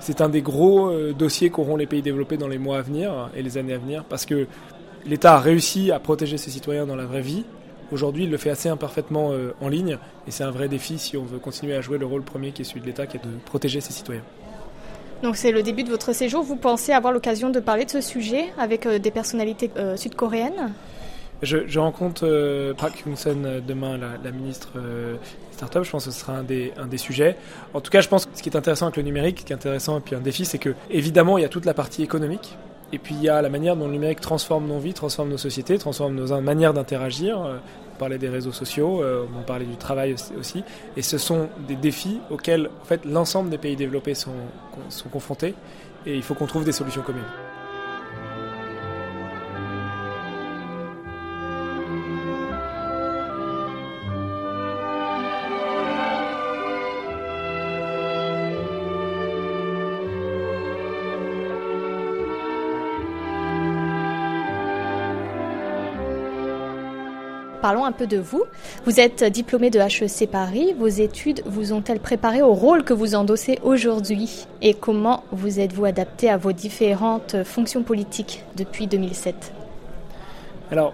c'est 0.02 0.20
un 0.20 0.28
des 0.28 0.42
gros 0.42 0.92
dossiers 1.14 1.50
qu'auront 1.52 1.78
les 1.78 1.86
pays 1.86 2.02
développés 2.02 2.36
dans 2.36 2.50
les 2.50 2.58
mois 2.58 2.80
à 2.80 2.82
venir 2.82 3.30
et 3.34 3.42
les 3.42 3.58
années 3.58 3.76
à 3.76 3.78
venir, 3.78 4.04
parce 4.04 4.26
que 4.26 4.46
l'État 5.06 5.36
a 5.36 5.40
réussi 5.40 5.90
à 5.92 6.00
protéger 6.00 6.38
ses 6.38 6.50
citoyens 6.50 6.86
dans 6.86 6.98
la 6.98 7.06
vraie 7.06 7.22
vie. 7.22 7.46
Aujourd'hui, 7.94 8.26
il 8.26 8.30
le 8.30 8.36
fait 8.36 8.50
assez 8.50 8.68
imparfaitement 8.68 9.32
en 9.62 9.70
ligne, 9.70 9.98
et 10.28 10.32
c'est 10.32 10.44
un 10.44 10.52
vrai 10.52 10.68
défi 10.68 11.00
si 11.00 11.16
on 11.16 11.24
veut 11.24 11.40
continuer 11.40 11.76
à 11.76 11.82
jouer 11.82 11.98
le 11.98 12.06
rôle 12.06 12.24
premier 12.24 12.52
qui 12.52 12.64
est 12.64 12.66
celui 12.66 12.82
de 12.82 12.88
l'État, 12.88 13.08
qui 13.08 13.16
est 13.16 13.24
de 13.24 13.32
protéger 13.46 13.80
ses 13.80 13.94
citoyens. 13.94 14.24
Donc 15.24 15.36
c'est 15.36 15.52
le 15.52 15.64
début 15.64 15.84
de 15.84 15.90
votre 15.90 16.14
séjour. 16.14 16.44
Vous 16.44 16.56
pensez 16.56 16.94
avoir 16.94 17.12
l'occasion 17.12 17.50
de 17.50 17.60
parler 17.60 17.86
de 17.86 17.92
ce 17.92 18.02
sujet 18.02 18.46
avec 18.58 18.86
euh, 18.86 19.00
des 19.00 19.12
personnalités 19.12 19.70
euh, 19.78 19.98
sud-coréennes? 19.98 20.74
Je, 21.42 21.80
rencontre 21.80 22.26
euh, 22.26 22.74
Park 22.74 23.02
Kyung-sun 23.04 23.62
demain, 23.66 23.98
la, 23.98 24.32
ministre 24.32 24.74
des 24.76 25.54
startups. 25.54 25.84
Je 25.84 25.92
pense 25.92 26.06
que 26.06 26.12
ce 26.12 26.20
sera 26.20 26.34
un 26.34 26.44
des, 26.44 26.74
un 26.78 26.88
des 26.88 26.98
sujets. 26.98 27.38
En 27.74 27.80
tout 27.80 27.92
cas, 27.92 28.02
je 28.02 28.10
pense 28.10 28.26
que 28.26 28.32
ce 28.36 28.44
qui 28.44 28.50
est 28.50 28.58
intéressant 28.58 28.88
avec 28.88 28.98
le 28.98 29.04
numérique, 29.04 29.40
ce 29.40 29.46
qui 29.46 29.54
est 29.54 29.56
intéressant 29.56 29.98
et 29.98 30.02
puis 30.02 30.16
un 30.16 30.20
défi, 30.20 30.44
c'est 30.44 30.58
que 30.58 30.74
évidemment, 30.90 31.38
il 31.38 31.42
y 31.42 31.46
a 31.46 31.50
toute 31.50 31.66
la 31.66 31.74
partie 31.74 32.04
économique. 32.04 32.58
Et 32.92 32.98
puis 32.98 33.16
il 33.16 33.24
y 33.24 33.30
a 33.30 33.42
la 33.42 33.50
manière 33.50 33.76
dont 33.76 33.86
le 33.86 33.94
numérique 33.94 34.20
transforme 34.20 34.68
nos 34.68 34.80
vies, 34.80 34.94
transforme 34.94 35.30
nos 35.30 35.38
sociétés, 35.38 35.78
transforme 35.78 36.16
nos 36.16 36.42
manières 36.42 36.74
d'interagir 36.74 37.60
parlait 38.00 38.18
des 38.18 38.30
réseaux 38.30 38.52
sociaux, 38.52 39.04
euh, 39.04 39.28
on 39.38 39.44
parlait 39.44 39.66
du 39.66 39.76
travail 39.76 40.16
aussi. 40.40 40.64
Et 40.98 41.04
ce 41.04 41.20
sont 41.20 41.50
des 41.68 41.76
défis 41.76 42.20
auxquels 42.32 42.72
en 42.82 42.86
fait, 42.86 43.06
l'ensemble 43.06 43.52
des 43.52 43.60
pays 43.60 43.76
développés 43.76 44.16
sont, 44.16 44.34
sont 44.88 45.10
confrontés 45.10 45.54
et 46.08 46.16
il 46.16 46.24
faut 46.24 46.34
qu'on 46.34 46.48
trouve 46.48 46.66
des 46.66 46.72
solutions 46.72 47.04
communes. 47.04 47.22
Parlons 67.62 67.84
un 67.84 67.92
peu 67.92 68.08
de 68.08 68.18
vous. 68.18 68.44
Vous 68.86 69.02
êtes 69.02 69.24
diplômé 69.26 69.70
de 69.70 69.80
HEC 69.80 70.32
Paris. 70.32 70.74
Vos 70.78 70.88
études 70.88 71.42
vous 71.46 71.74
ont-elles 71.74 72.00
préparé 72.00 72.42
au 72.42 72.54
rôle 72.54 72.86
que 72.86 72.94
vous 72.94 73.16
endossez 73.16 73.60
aujourd'hui? 73.64 74.48
Et 74.62 74.74
comment 74.74 75.26
vous 75.34 75.60
êtes-vous 75.60 75.84
adapté 75.84 76.30
à 76.30 76.38
vos 76.38 76.54
différentes 76.54 77.44
fonctions 77.44 77.84
politiques 77.84 78.46
depuis 78.56 78.88
2007 78.88 79.52
Alors, 80.72 80.94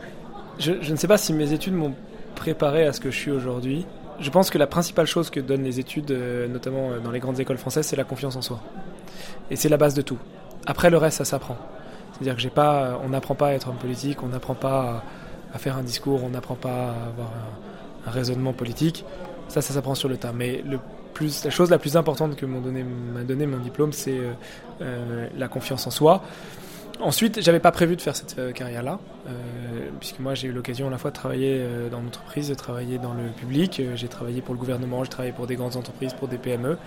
je, 0.58 0.72
ne 0.72 0.96
sais 0.96 1.08
pas 1.08 1.18
si 1.18 1.34
mes 1.34 1.54
études 1.54 1.76
m'ont 1.76 1.94
préparé 2.34 2.86
à 2.86 2.94
ce 2.94 3.00
que 3.00 3.12
je 3.12 3.18
suis 3.18 3.32
aujourd'hui. 3.32 3.86
Je 4.20 4.30
pense 4.32 4.50
que 4.50 4.58
la 4.58 4.68
principale 4.68 5.06
chose 5.06 5.30
que 5.30 5.40
donnent 5.40 5.64
les 5.64 5.80
études, 5.80 6.12
euh, 6.12 6.48
notamment 6.48 6.92
euh, 6.92 7.00
dans 7.00 7.12
les 7.12 7.20
grandes 7.20 7.40
écoles 7.40 7.58
françaises, 7.58 7.86
c'est 7.86 7.96
la 7.96 8.06
confiance 8.06 8.38
en 8.38 8.42
soi. 8.42 8.60
Et 9.52 9.56
c'est 9.56 9.70
la 9.70 9.78
base 9.78 9.94
de 9.94 10.02
tout. 10.02 10.18
Après, 10.66 10.90
le 10.90 10.98
reste, 10.98 11.18
ça 11.18 11.26
s'apprend. 11.26 11.58
C'est-à-dire 12.14 12.38
que 12.38 12.60
on 13.04 13.10
n'apprend 13.10 13.36
pas 13.36 13.48
à 13.48 13.52
être 13.52 13.68
homme 13.68 13.76
politique, 13.76 14.24
on 14.24 14.30
n'apprend 14.30 14.56
pas 14.56 15.04
à 15.56 15.58
faire 15.58 15.78
un 15.78 15.84
discours, 15.84 16.24
on 16.24 16.30
n'apprend 16.30 16.56
pas 16.56 16.90
à 16.90 17.08
avoir 17.08 17.32
un, 18.06 18.12
raisonnement 18.12 18.54
politique. 18.54 19.04
Ça, 19.48 19.62
ça 19.62 19.74
s'apprend 19.74 19.96
sur 19.96 20.10
le 20.10 20.18
tas. 20.18 20.32
Mais 20.32 20.64
la 21.44 21.50
chose 21.50 21.72
la 21.72 21.80
plus 21.80 21.98
importante 21.98 22.36
que 22.36 22.46
m'a 22.46 22.60
donné, 22.60 23.46
mon 23.48 23.58
diplôme, 23.58 23.94
c'est 23.94 24.18
euh, 24.18 24.34
euh, 24.82 25.28
la 25.36 25.48
confiance 25.48 25.88
en 25.88 25.92
soi. 25.92 26.22
Ensuite, 27.00 27.42
j'avais 27.42 27.60
pas 27.60 27.72
prévu 27.72 27.96
de 27.96 28.02
faire 28.02 28.16
cette 28.16 28.38
euh, 28.38 28.52
carrière-là, 28.52 29.00
puisque 30.00 30.20
moi 30.20 30.36
j'ai 30.36 30.48
eu 30.48 30.52
l'occasion 30.52 30.88
à 30.88 30.92
la 30.92 30.98
fois 30.98 31.10
de 31.12 31.16
travailler 31.16 31.66
dans 31.90 32.02
l'entreprise, 32.02 32.50
de 32.50 32.54
travailler 32.54 33.00
dans 33.00 33.14
le 33.14 33.30
public. 33.36 33.82
j'ai 33.96 34.08
travaillé 34.08 34.42
pour 34.42 34.54
le 34.54 34.60
gouvernement, 34.60 35.04
j'ai 35.04 35.10
travaillé 35.10 35.34
pour 35.34 35.48
des 35.48 35.56
grandes 35.56 35.78
entreprises, 35.78 36.14
pour 36.14 36.28
des 36.28 36.38
PME. 36.38 36.78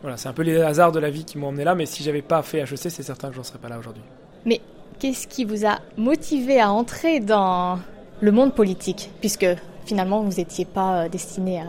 Voilà, 0.00 0.16
c'est 0.16 0.28
un 0.28 0.32
peu 0.32 0.42
les 0.42 0.60
hasards 0.60 0.92
de 0.92 0.98
la 0.98 1.10
vie 1.10 1.24
qui 1.24 1.38
m'ont 1.38 1.48
emmené 1.48 1.64
là, 1.64 1.74
mais 1.74 1.86
si 1.86 2.02
j'avais 2.02 2.22
pas 2.22 2.42
fait 2.42 2.58
HEC, 2.58 2.90
c'est 2.90 3.02
certain 3.02 3.28
que 3.28 3.36
j'en 3.36 3.44
serais 3.44 3.60
pas 3.60 3.68
là 3.68 3.78
aujourd'hui. 3.78 4.02
Mais 4.44 4.60
qu'est-ce 5.02 5.26
qui 5.26 5.44
vous 5.44 5.66
a 5.66 5.80
motivé 5.96 6.60
à 6.60 6.70
entrer 6.70 7.18
dans 7.18 7.80
le 8.20 8.30
monde 8.30 8.54
politique, 8.54 9.10
puisque 9.18 9.46
finalement 9.84 10.22
vous 10.22 10.36
n'étiez 10.36 10.64
pas 10.64 11.08
destiné 11.08 11.60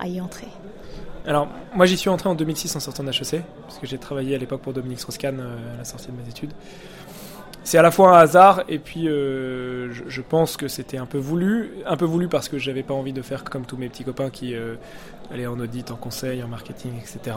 à, 0.00 0.08
y 0.08 0.20
entrer? 0.20 0.48
Alors, 1.24 1.46
moi 1.76 1.86
j'y 1.86 1.96
suis 1.96 2.10
entré 2.10 2.28
en 2.28 2.34
2006 2.34 2.74
en 2.74 2.80
sortant 2.80 3.04
d'HEC, 3.04 3.44
parce 3.62 3.78
que 3.78 3.86
j'ai 3.86 3.96
travaillé 3.96 4.34
à 4.34 4.38
l'époque 4.38 4.62
pour 4.62 4.72
Dominique 4.72 4.98
Strauss-Kahn 4.98 5.38
à 5.38 5.78
la 5.78 5.84
sortie 5.84 6.08
de 6.08 6.20
mes 6.20 6.28
études 6.28 6.50
c'est 7.70 7.78
à 7.78 7.82
la 7.82 7.92
fois 7.92 8.18
un 8.18 8.20
hasard 8.20 8.64
et 8.68 8.80
puis 8.80 9.06
euh, 9.06 9.92
je, 9.92 10.20
pense 10.22 10.56
que 10.56 10.66
c'était 10.66 10.96
un 10.96 11.06
peu 11.06 11.18
voulu, 11.18 11.70
un 11.86 11.96
peu 11.96 12.04
voulu 12.04 12.26
parce 12.26 12.48
que 12.48 12.58
j'avais 12.58 12.82
pas 12.82 12.94
envie 12.94 13.12
de 13.12 13.22
faire 13.22 13.44
comme 13.44 13.64
tous 13.64 13.76
mes 13.76 13.88
petits 13.88 14.02
copains 14.02 14.28
qui 14.28 14.56
euh, 14.56 14.74
allaient 15.32 15.46
en 15.46 15.60
audit, 15.60 15.88
en 15.92 15.94
conseil, 15.94 16.42
en 16.42 16.48
marketing, 16.48 16.90
etc. 16.98 17.36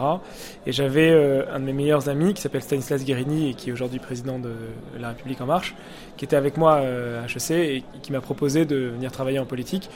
Et 0.66 0.72
j'avais 0.72 1.08
euh, 1.08 1.44
un 1.54 1.60
de 1.60 1.64
mes 1.66 1.72
meilleurs 1.72 2.08
amis 2.08 2.34
qui 2.34 2.42
s'appelle 2.42 2.62
Stanislas 2.62 3.04
Guérini 3.04 3.50
et 3.50 3.54
qui 3.54 3.70
est 3.70 3.72
aujourd'hui 3.72 4.00
président 4.00 4.40
de 4.40 4.50
La 4.98 5.10
République 5.10 5.40
en 5.40 5.46
Marche, 5.46 5.76
qui 6.16 6.24
était 6.24 6.34
avec 6.34 6.56
moi 6.56 6.78
à 6.78 7.26
HEC 7.26 7.50
et 7.52 7.84
qui 8.02 8.10
m'a 8.10 8.20
proposé 8.20 8.64
de 8.64 8.88
venir 8.88 9.12
travailler 9.12 9.38
en 9.38 9.46
politique. 9.46 9.88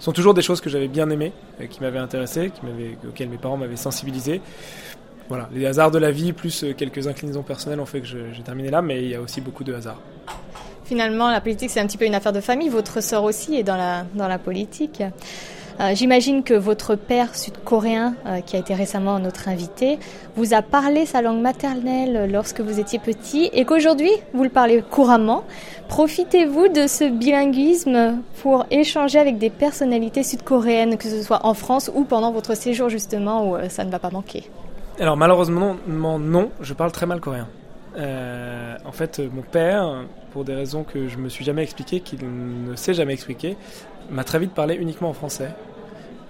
Ce 0.00 0.06
sont 0.06 0.12
toujours 0.12 0.34
des 0.34 0.42
choses 0.42 0.60
que 0.60 0.68
j'avais 0.68 0.88
bien 0.88 1.08
aimées, 1.08 1.32
qui 1.70 1.80
m'avaient 1.80 2.00
intéressé, 2.00 2.50
qui 2.50 2.62
auxquelles 3.06 3.28
mes 3.28 3.38
parents 3.38 3.56
m'avaient 3.56 3.76
sensibilisé 3.76 4.40
voilà, 5.28 5.48
les 5.52 5.66
hasards 5.66 5.90
de 5.90 5.98
la 5.98 6.10
vie 6.10 6.32
plus 6.32 6.64
euh, 6.64 6.74
quelques 6.74 7.06
inclinaisons 7.06 7.42
personnelles 7.42 7.80
ont 7.80 7.86
fait 7.86 8.00
que 8.00 8.06
j'ai 8.06 8.42
terminé 8.44 8.70
là, 8.70 8.82
mais 8.82 9.02
il 9.02 9.08
y 9.08 9.14
a 9.14 9.20
aussi 9.20 9.40
beaucoup 9.40 9.64
de 9.64 9.74
hasards. 9.74 10.00
Finalement, 10.84 11.30
la 11.30 11.40
politique, 11.40 11.70
c'est 11.70 11.80
un 11.80 11.86
petit 11.86 11.96
peu 11.96 12.04
une 12.04 12.14
affaire 12.14 12.32
de 12.32 12.40
famille. 12.40 12.68
Votre 12.68 13.02
sœur 13.02 13.24
aussi 13.24 13.56
est 13.56 13.62
dans 13.62 13.76
la, 13.76 14.04
dans 14.14 14.28
la 14.28 14.38
politique. 14.38 15.02
Euh, 15.80 15.92
j'imagine 15.94 16.44
que 16.44 16.54
votre 16.54 16.94
père 16.94 17.34
sud-coréen, 17.34 18.14
euh, 18.26 18.40
qui 18.42 18.54
a 18.54 18.58
été 18.58 18.74
récemment 18.74 19.18
notre 19.18 19.48
invité, 19.48 19.98
vous 20.36 20.54
a 20.54 20.62
parlé 20.62 21.04
sa 21.04 21.20
langue 21.20 21.40
maternelle 21.40 22.30
lorsque 22.30 22.60
vous 22.60 22.78
étiez 22.78 22.98
petit 22.98 23.50
et 23.52 23.64
qu'aujourd'hui, 23.64 24.10
vous 24.34 24.44
le 24.44 24.50
parlez 24.50 24.82
couramment. 24.82 25.42
Profitez-vous 25.88 26.68
de 26.68 26.86
ce 26.86 27.04
bilinguisme 27.04 28.18
pour 28.42 28.66
échanger 28.70 29.18
avec 29.18 29.38
des 29.38 29.50
personnalités 29.50 30.22
sud-coréennes, 30.22 30.96
que 30.96 31.08
ce 31.08 31.22
soit 31.22 31.44
en 31.44 31.54
France 31.54 31.90
ou 31.92 32.04
pendant 32.04 32.30
votre 32.30 32.54
séjour 32.54 32.88
justement 32.88 33.50
où 33.50 33.56
ça 33.68 33.84
ne 33.84 33.90
va 33.90 33.98
pas 33.98 34.10
manquer 34.10 34.44
alors 35.00 35.16
malheureusement 35.16 35.76
non, 35.86 36.50
je 36.60 36.74
parle 36.74 36.92
très 36.92 37.06
mal 37.06 37.20
coréen. 37.20 37.48
Euh, 37.96 38.76
en 38.84 38.92
fait, 38.92 39.20
mon 39.32 39.42
père, 39.42 40.04
pour 40.32 40.44
des 40.44 40.54
raisons 40.54 40.84
que 40.84 41.08
je 41.08 41.16
me 41.18 41.28
suis 41.28 41.44
jamais 41.44 41.62
expliqué, 41.62 42.00
qu'il 42.00 42.20
ne 42.22 42.74
sait 42.74 42.94
jamais 42.94 43.12
expliquer, 43.12 43.56
m'a 44.10 44.24
très 44.24 44.38
vite 44.38 44.52
parlé 44.52 44.74
uniquement 44.74 45.10
en 45.10 45.12
français. 45.12 45.50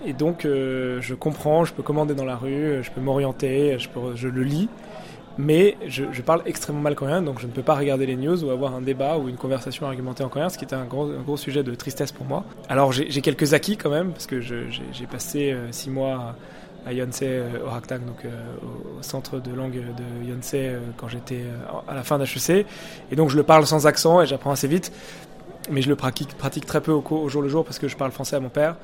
Et 0.06 0.12
donc, 0.12 0.44
euh, 0.44 1.00
je 1.00 1.14
comprends, 1.14 1.64
je 1.64 1.72
peux 1.72 1.82
commander 1.82 2.14
dans 2.14 2.26
la 2.26 2.36
rue, 2.36 2.82
je 2.82 2.90
peux 2.90 3.00
m'orienter, 3.00 3.78
je, 3.78 4.28
le 4.28 4.42
lis, 4.42 4.68
mais 5.38 5.78
je, 5.86 6.04
parle 6.20 6.42
extrêmement 6.44 6.82
mal 6.82 6.94
coréen, 6.94 7.22
donc 7.22 7.40
je 7.40 7.46
ne 7.46 7.52
peux 7.52 7.62
pas 7.62 7.74
regarder 7.74 8.04
les 8.04 8.16
news 8.16 8.44
ou 8.44 8.50
avoir 8.50 8.74
un 8.74 8.82
débat 8.82 9.16
ou 9.16 9.30
une 9.30 9.36
conversation 9.36 9.86
argumentée 9.86 10.22
en 10.22 10.28
coréen, 10.28 10.50
ce 10.50 10.58
qui 10.58 10.66
est 10.66 10.74
un 10.74 10.84
gros, 10.84 11.08
gros 11.24 11.38
sujet 11.38 11.62
de 11.62 11.74
tristesse 11.74 12.12
pour 12.12 12.26
moi. 12.26 12.44
Alors, 12.68 12.92
j'ai 12.92 13.20
quelques 13.22 13.54
acquis 13.54 13.78
quand 13.78 13.90
même, 13.90 14.12
parce 14.12 14.26
que 14.26 14.40
j'ai 14.40 15.06
passé 15.10 15.52
euh, 15.52 15.72
six 15.72 15.88
mois 15.88 16.36
à 16.86 16.92
Yonsei 16.92 17.26
euh, 17.28 17.64
au 17.64 17.74
Haktang, 17.74 18.00
donc 18.00 18.24
euh, 18.24 18.30
au 18.98 19.02
centre 19.02 19.38
de 19.38 19.52
langue 19.52 19.74
de 19.74 20.28
Yonsei 20.28 20.68
euh, 20.68 20.78
quand 20.96 21.08
j'étais 21.08 21.44
à 21.88 21.94
la 21.94 22.02
fin 22.02 22.18
d'HEC. 22.18 22.66
Et 23.10 23.16
donc 23.16 23.30
je 23.30 23.36
le 23.36 23.42
parle 23.42 23.66
sans 23.66 23.86
accent 23.86 24.20
et 24.20 24.26
j'apprends 24.26 24.50
assez 24.50 24.68
vite, 24.68 24.92
mais 25.70 25.82
je 25.82 25.88
le 25.88 25.96
pratique, 25.96 26.36
très 26.66 26.80
peu 26.80 26.92
au, 26.92 27.28
jour 27.28 27.42
le 27.42 27.48
jour 27.48 27.64
parce 27.64 27.78
que 27.78 27.88
je 27.88 27.96
parle 27.96 28.12
français 28.12 28.36
à 28.36 28.40
mon 28.40 28.50
père, 28.50 28.76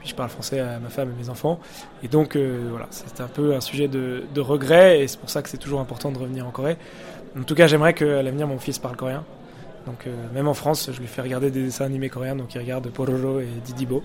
puis 0.00 0.08
je 0.08 0.14
parle 0.14 0.28
français 0.28 0.60
à 0.60 0.78
ma 0.78 0.90
femme 0.90 1.10
et 1.16 1.22
mes 1.22 1.30
enfants. 1.30 1.58
Et 2.02 2.08
donc 2.08 2.36
voilà, 2.36 2.86
c'est 2.90 3.20
un 3.20 3.28
peu 3.28 3.54
un 3.54 3.60
sujet 3.60 3.88
de 3.88 4.40
regret 4.40 5.00
et 5.00 5.08
c'est 5.08 5.18
pour 5.18 5.30
ça 5.30 5.42
que 5.42 5.48
c'est 5.48 5.58
toujours 5.58 5.80
important 5.80 6.12
de 6.12 6.18
revenir 6.18 6.46
en 6.46 6.50
Corée. 6.50 6.76
En 7.38 7.42
tout 7.42 7.54
cas, 7.54 7.66
j'aimerais 7.66 7.94
qu'à 7.94 8.22
l'avenir 8.22 8.46
mon 8.46 8.58
fils 8.58 8.78
parle 8.78 8.96
coréen. 8.96 9.24
Donc 9.86 10.06
même 10.34 10.48
en 10.48 10.54
France, 10.54 10.90
je 10.92 11.00
lui 11.00 11.06
fais 11.06 11.22
regarder 11.22 11.50
des 11.50 11.62
dessins 11.62 11.86
animés 11.86 12.10
coréens, 12.10 12.36
donc 12.36 12.54
il 12.54 12.58
regarde 12.58 12.88
Pororo 12.90 13.40
et 13.40 13.48
Didibo. 13.64 14.02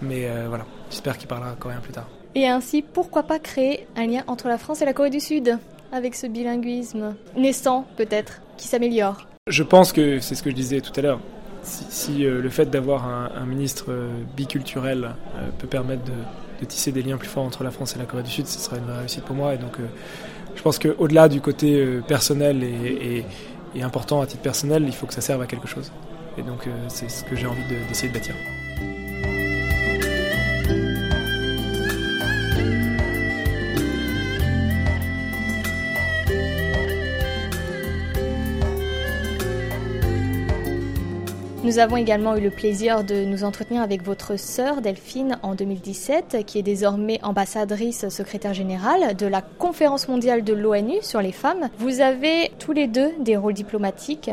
Mais 0.00 0.28
voilà, 0.48 0.64
j'espère 0.90 1.18
qu'il 1.18 1.28
parlera 1.28 1.52
coréen 1.52 1.80
plus 1.80 1.92
tard. 1.92 2.08
Et 2.38 2.46
ainsi, 2.46 2.82
pourquoi 2.82 3.24
pas 3.24 3.40
créer 3.40 3.88
un 3.96 4.06
lien 4.06 4.22
entre 4.28 4.46
la 4.46 4.58
France 4.58 4.80
et 4.80 4.84
la 4.84 4.92
Corée 4.92 5.10
du 5.10 5.18
Sud 5.18 5.58
avec 5.90 6.14
ce 6.14 6.28
bilinguisme 6.28 7.16
naissant 7.36 7.84
peut-être, 7.96 8.42
qui 8.56 8.68
s'améliore 8.68 9.26
Je 9.48 9.64
pense 9.64 9.92
que 9.92 10.20
c'est 10.20 10.36
ce 10.36 10.44
que 10.44 10.50
je 10.50 10.54
disais 10.54 10.80
tout 10.80 10.92
à 10.94 11.02
l'heure. 11.02 11.20
Si, 11.64 12.24
euh, 12.24 12.40
le 12.40 12.48
fait 12.48 12.66
d'avoir 12.66 13.08
un, 13.08 13.44
ministre 13.44 13.86
euh, 13.88 14.08
biculturel 14.36 15.16
euh, 15.34 15.48
peut 15.58 15.66
permettre 15.66 16.04
de, 16.04 16.64
tisser 16.64 16.92
des 16.92 17.02
liens 17.02 17.16
plus 17.16 17.26
forts 17.26 17.42
entre 17.42 17.64
la 17.64 17.72
France 17.72 17.96
et 17.96 17.98
la 17.98 18.04
Corée 18.04 18.22
du 18.22 18.30
Sud, 18.30 18.46
ce 18.46 18.60
sera 18.60 18.76
une 18.76 18.84
vraie 18.84 19.00
réussite 19.00 19.24
pour 19.24 19.34
moi. 19.34 19.54
Et 19.54 19.58
donc, 19.58 19.78
je 20.54 20.62
pense 20.62 20.78
qu'au-delà 20.78 21.28
du 21.28 21.40
côté 21.40 22.00
personnel 22.06 22.62
et, 22.62 23.24
et, 23.74 23.82
important 23.82 24.20
à 24.20 24.26
titre 24.26 24.42
personnel, 24.42 24.84
il 24.86 24.94
faut 24.94 25.06
que 25.06 25.14
ça 25.14 25.20
serve 25.20 25.42
à 25.42 25.46
quelque 25.46 25.66
chose. 25.66 25.90
Et 26.36 26.42
donc, 26.42 26.68
c'est 26.86 27.08
ce 27.08 27.24
que 27.24 27.34
j'ai 27.34 27.46
envie 27.46 27.62
d'essayer 27.88 28.08
de 28.08 28.14
bâtir. 28.14 28.34
Nous 41.68 41.78
avons 41.78 41.98
également 41.98 42.34
eu 42.34 42.40
le 42.40 42.48
plaisir 42.48 43.04
de 43.04 43.26
nous 43.26 43.44
entretenir 43.44 43.82
avec 43.82 44.02
votre 44.02 44.38
sœur 44.38 44.80
Delphine 44.80 45.38
en 45.42 45.54
2017, 45.54 46.38
qui 46.46 46.58
est 46.58 46.62
désormais 46.62 47.20
ambassadrice 47.22 48.08
secrétaire 48.08 48.54
générale 48.54 49.14
de 49.14 49.26
la 49.26 49.42
Conférence 49.42 50.08
mondiale 50.08 50.44
de 50.44 50.54
l'ONU 50.54 50.94
sur 51.02 51.20
les 51.20 51.30
femmes. 51.30 51.68
Vous 51.76 52.00
avez 52.00 52.52
tous 52.58 52.72
les 52.72 52.86
deux 52.86 53.10
des 53.20 53.36
rôles 53.36 53.52
diplomatiques. 53.52 54.30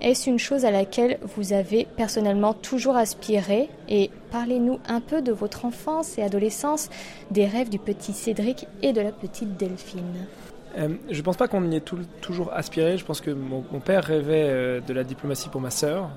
Est-ce 0.00 0.30
une 0.30 0.38
chose 0.38 0.64
à 0.64 0.70
laquelle 0.70 1.18
vous 1.36 1.52
avez 1.52 1.86
personnellement 1.98 2.54
toujours 2.54 2.96
aspiré? 2.96 3.68
Et 3.90 4.10
parlez-nous 4.30 4.78
un 4.88 5.02
peu 5.02 5.20
de 5.20 5.30
votre 5.32 5.66
enfance 5.66 6.16
et 6.16 6.22
adolescence, 6.22 6.88
des 7.30 7.44
rêves 7.44 7.68
du 7.68 7.78
petit 7.78 8.14
Cédric 8.14 8.66
et 8.80 8.94
de 8.94 9.02
la 9.02 9.12
petite 9.12 9.58
Delphine. 9.58 10.24
Euh, 10.78 10.88
je 11.10 11.18
ne 11.18 11.22
pense 11.22 11.36
pas 11.36 11.48
qu'on 11.48 11.70
y 11.70 11.76
ait 11.76 11.84
toujours 12.22 12.50
aspiré. 12.54 12.96
Je 12.96 13.04
pense 13.04 13.20
que 13.20 13.30
mon, 13.30 13.62
père 13.84 14.04
rêvait 14.04 14.46
euh, 14.48 14.80
de 14.80 14.94
la 14.94 15.04
diplomatie 15.04 15.50
pour 15.50 15.60
ma 15.60 15.70
sœur 15.70 16.08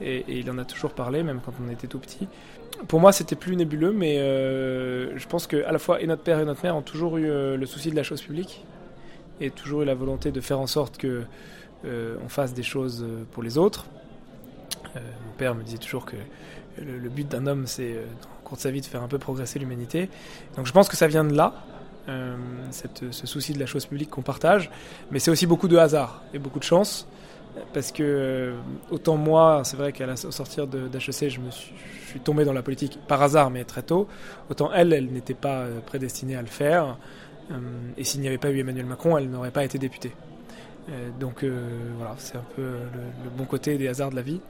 et, 0.00 0.24
il 0.28 0.50
en 0.50 0.58
a 0.58 0.64
toujours 0.64 0.92
parlé, 0.92 1.22
même 1.22 1.40
quand 1.44 1.52
on 1.64 1.70
était 1.70 1.86
tout 1.86 1.98
petit. 1.98 2.28
Pour 2.88 3.00
moi, 3.00 3.12
c'était 3.12 3.36
plus 3.36 3.56
nébuleux, 3.56 3.92
mais 3.92 4.18
euh, 4.18 5.16
je 5.16 5.26
pense 5.26 5.46
qu'à 5.46 5.72
la 5.72 5.78
fois 5.78 6.00
et 6.00 6.06
notre 6.06 6.22
père 6.22 6.38
et 6.40 6.44
notre 6.44 6.62
mère 6.62 6.76
ont 6.76 6.82
toujours 6.82 7.16
eu 7.16 7.28
euh, 7.28 7.56
le 7.56 7.66
souci 7.66 7.90
de 7.90 7.96
la 7.96 8.02
chose 8.02 8.20
publique 8.20 8.64
et 9.40 9.50
toujours 9.50 9.82
eu 9.82 9.84
la 9.84 9.94
volonté 9.94 10.30
de 10.30 10.40
faire 10.40 10.60
en 10.60 10.66
sorte 10.66 10.98
que 10.98 11.22
euh, 11.84 12.16
on 12.24 12.28
fasse 12.28 12.52
des 12.52 12.62
choses 12.62 13.06
pour 13.32 13.42
les 13.42 13.58
autres. 13.58 13.86
mon 14.94 15.32
père 15.38 15.54
me 15.54 15.62
disait 15.62 15.78
toujours 15.78 16.04
que 16.04 16.16
le, 16.78 17.08
but 17.08 17.26
d'un 17.26 17.46
homme, 17.46 17.66
c'est 17.66 17.96
au 17.96 18.44
cours 18.44 18.56
de 18.56 18.62
sa 18.62 18.70
vie 18.70 18.80
de 18.80 18.86
faire 18.86 19.02
un 19.02 19.08
peu 19.08 19.18
progresser 19.18 19.58
l'humanité. 19.58 20.10
Donc 20.56 20.66
je 20.66 20.72
pense 20.72 20.88
que 20.88 20.96
ça 20.96 21.06
vient 21.06 21.24
de 21.24 21.34
là. 21.34 21.54
ce 22.06 23.26
souci 23.26 23.52
de 23.54 23.58
la 23.58 23.66
chose 23.66 23.86
publique 23.86 24.10
qu'on 24.10 24.22
partage, 24.22 24.70
mais 25.10 25.18
c'est 25.18 25.30
aussi 25.30 25.46
beaucoup 25.46 25.68
de 25.68 25.76
hasard 25.76 26.22
et 26.34 26.38
beaucoup 26.38 26.58
de 26.58 26.64
chance 26.64 27.06
parce 27.72 27.92
que 27.92 28.02
euh, 28.02 28.54
autant 28.90 29.16
moi, 29.16 29.62
c'est 29.64 29.76
vrai 29.76 29.92
qu'à 29.92 30.16
sortir 30.16 30.66
d'HEC, 30.66 31.30
je 31.30 31.40
me 31.40 31.50
suis, 31.50 31.74
tombé 32.24 32.44
dans 32.46 32.54
la 32.54 32.62
politique 32.62 32.98
par 33.06 33.20
hasard, 33.22 33.50
mais 33.50 33.64
très 33.64 33.82
tôt. 33.82 34.08
Autant 34.48 34.72
elle, 34.72 34.92
elle 34.94 35.12
n'était 35.12 35.34
pas 35.34 35.60
euh, 35.60 35.80
prédestinée 35.80 36.36
à 36.36 36.40
le 36.40 36.48
faire. 36.48 36.96
Euh, 37.50 37.56
et 37.98 38.04
s'il 38.04 38.22
n'y 38.22 38.28
avait 38.28 38.38
pas 38.38 38.50
eu 38.50 38.58
Emmanuel 38.58 38.86
Macron, 38.86 39.18
elle 39.18 39.28
n'aurait 39.28 39.50
pas 39.50 39.64
été 39.64 39.78
députée. 39.78 40.12
donc 41.20 41.44
voilà, 41.98 42.14
c'est 42.18 42.36
un 42.36 42.44
peu 42.54 42.62
le, 42.62 43.30
bon 43.36 43.44
côté 43.44 43.76
des 43.76 43.88
hasards 43.88 44.10
de 44.10 44.16
la 44.16 44.22
vie. 44.22 44.40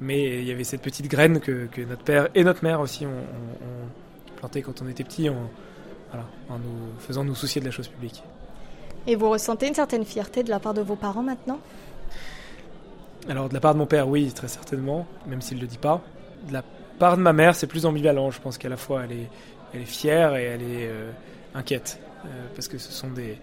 Mais 0.00 0.38
il 0.38 0.44
y 0.44 0.52
avait 0.52 0.64
cette 0.64 0.82
petite 0.82 1.08
graine 1.08 1.40
que, 1.40 1.68
notre 1.86 2.02
père 2.02 2.28
et 2.34 2.42
notre 2.42 2.64
mère 2.64 2.80
aussi 2.80 3.04
ont, 3.06 3.10
ont, 3.10 4.36
planté 4.36 4.62
quand 4.62 4.80
on 4.80 4.88
était 4.88 5.04
petit, 5.04 5.28
en, 5.28 5.34
en 6.48 6.58
nous 6.58 6.98
faisant 7.00 7.24
nous 7.24 7.34
soucier 7.34 7.60
de 7.60 7.66
la 7.66 7.72
chose 7.72 7.88
publique. 7.88 8.22
Et 9.06 9.16
vous 9.16 9.30
ressentez 9.30 9.68
une 9.68 9.74
certaine 9.74 10.04
fierté 10.04 10.42
de 10.42 10.50
la 10.50 10.60
part 10.60 10.74
de 10.74 10.82
vos 10.82 10.96
parents 10.96 11.22
maintenant? 11.22 11.58
Alors 13.28 13.48
de 13.48 13.54
la 13.54 13.60
part 13.60 13.74
de 13.74 13.78
mon 13.78 13.86
père, 13.86 14.08
oui, 14.08 14.32
très 14.32 14.48
certainement, 14.48 15.06
même 15.26 15.40
s'il 15.40 15.58
ne 15.58 15.62
le 15.62 15.68
dit 15.68 15.78
pas. 15.78 16.00
De 16.48 16.52
la 16.52 16.62
part 16.98 17.16
de 17.16 17.22
ma 17.22 17.32
mère, 17.32 17.54
c'est 17.54 17.66
plus 17.66 17.86
ambivalent. 17.86 18.30
Je 18.30 18.40
pense 18.40 18.58
qu'à 18.58 18.68
la 18.68 18.76
fois, 18.76 19.04
elle 19.04 19.12
est, 19.12 19.28
elle 19.74 19.82
est 19.82 19.84
fière 19.84 20.36
et 20.36 20.44
elle 20.44 20.62
est 20.62 20.88
euh, 20.88 21.10
inquiète, 21.54 22.00
euh, 22.24 22.28
parce 22.54 22.68
que 22.68 22.78
ce 22.78 22.92
sont 22.92 23.10
des, 23.10 23.38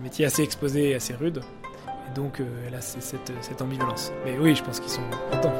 métiers 0.00 0.24
assez 0.24 0.42
exposés 0.42 0.90
et 0.90 0.94
assez 0.96 1.14
rudes. 1.14 1.40
Et 2.10 2.14
donc, 2.14 2.40
euh, 2.40 2.44
elle 2.66 2.74
a 2.74 2.80
cette, 2.80 3.32
cette 3.40 3.62
ambivalence. 3.62 4.12
Mais 4.24 4.36
oui, 4.38 4.54
je 4.54 4.62
pense 4.62 4.80
qu'ils 4.80 4.90
sont 4.90 5.02
contents. 5.30 5.52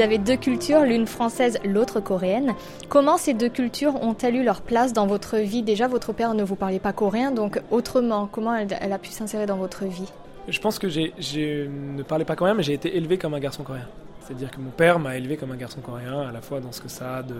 Vous 0.00 0.06
avez 0.06 0.16
deux 0.16 0.36
cultures, 0.36 0.80
l'une 0.80 1.06
française, 1.06 1.58
l'autre 1.62 2.00
coréenne. 2.00 2.54
Comment 2.88 3.18
ces 3.18 3.34
deux 3.34 3.50
cultures 3.50 4.02
ont-elles 4.02 4.34
eu 4.34 4.42
leur 4.42 4.62
place 4.62 4.94
dans 4.94 5.06
votre 5.06 5.36
vie? 5.36 5.62
Déjà, 5.62 5.88
votre 5.88 6.14
père 6.14 6.32
ne 6.32 6.42
vous 6.42 6.56
parlait 6.56 6.78
pas 6.78 6.94
coréen, 6.94 7.32
donc 7.32 7.60
autrement, 7.70 8.26
comment 8.26 8.54
elle, 8.54 8.72
a 8.72 8.98
pu 8.98 9.10
s'insérer 9.10 9.44
dans 9.44 9.58
votre 9.58 9.84
vie? 9.84 10.10
Je 10.48 10.58
pense 10.58 10.78
que 10.78 10.88
je 10.88 11.66
ne 11.66 12.02
parlais 12.02 12.24
pas 12.24 12.34
coréen, 12.34 12.54
mais 12.54 12.62
j'ai 12.62 12.72
été 12.72 12.96
élevé 12.96 13.18
comme 13.18 13.34
un 13.34 13.40
garçon 13.40 13.62
coréen. 13.62 13.86
C'est-à-dire 14.22 14.50
que 14.50 14.58
mon 14.58 14.70
père 14.70 14.98
m'a 14.98 15.18
élevé 15.18 15.36
comme 15.36 15.52
un 15.52 15.56
garçon 15.56 15.82
coréen, 15.82 16.22
à 16.22 16.32
la 16.32 16.40
fois 16.40 16.60
dans 16.60 16.72
ce 16.72 16.80
que 16.80 16.88
ça 16.88 17.18
a 17.18 17.22
de, 17.22 17.36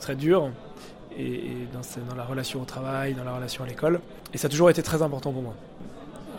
très 0.00 0.14
dur, 0.14 0.48
et, 1.18 1.68
dans, 1.74 1.82
dans, 2.08 2.16
la 2.16 2.24
relation 2.24 2.62
au 2.62 2.64
travail, 2.64 3.12
dans 3.12 3.24
la 3.24 3.34
relation 3.34 3.64
à 3.64 3.66
l'école. 3.66 4.00
Et 4.32 4.38
ça 4.38 4.46
a 4.46 4.50
toujours 4.50 4.70
été 4.70 4.82
très 4.82 5.02
important 5.02 5.30
pour 5.30 5.42
moi. 5.42 5.54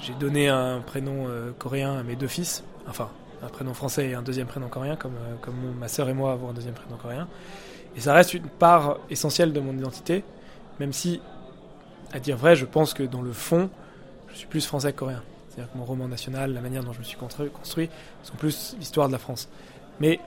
J'ai 0.01 0.15
donné 0.15 0.47
un 0.47 0.79
prénom 0.79 1.27
euh, 1.27 1.51
coréen 1.59 1.95
à 1.99 2.01
mes 2.01 2.15
deux 2.15 2.25
fils, 2.25 2.63
enfin 2.89 3.11
un 3.43 3.49
prénom 3.49 3.73
français 3.73 4.09
et 4.09 4.13
un 4.13 4.21
deuxième 4.21 4.47
prénom 4.47 4.67
coréen, 4.67 4.95
comme, 4.95 5.15
euh, 5.15 5.51
ma 5.79 5.87
sœur 5.87 6.09
et 6.09 6.13
moi 6.13 6.31
avons 6.31 6.49
un 6.49 6.53
deuxième 6.53 6.73
prénom 6.73 6.97
coréen. 6.97 7.27
Et 7.95 7.99
ça 7.99 8.13
reste 8.13 8.33
une 8.33 8.47
part 8.47 8.97
essentielle 9.09 9.53
de 9.53 9.59
mon 9.59 9.73
identité, 9.77 10.23
même 10.79 10.93
si, 10.93 11.21
à 12.11 12.19
dire 12.19 12.37
vrai, 12.37 12.55
je 12.55 12.65
pense 12.65 12.93
que 12.93 13.03
dans 13.03 13.21
le 13.21 13.33
fond, 13.33 13.69
je 14.31 14.37
suis 14.37 14.47
plus 14.47 14.65
français 14.65 14.93
que 14.93 14.99
coréen. 14.99 15.21
C'est-à-dire 15.49 15.71
que 15.71 15.77
mon 15.77 15.85
roman 15.85 16.07
national, 16.07 16.53
la 16.53 16.61
manière 16.61 16.83
dont 16.83 16.93
je 16.93 16.99
me 16.99 17.03
suis 17.03 17.17
construit, 17.17 17.89
sont 18.23 18.35
plus 18.35 18.75
l'histoire 18.79 19.07
de 19.07 19.13
la 19.13 19.19
France. 19.19 19.49
Mais 19.99 20.19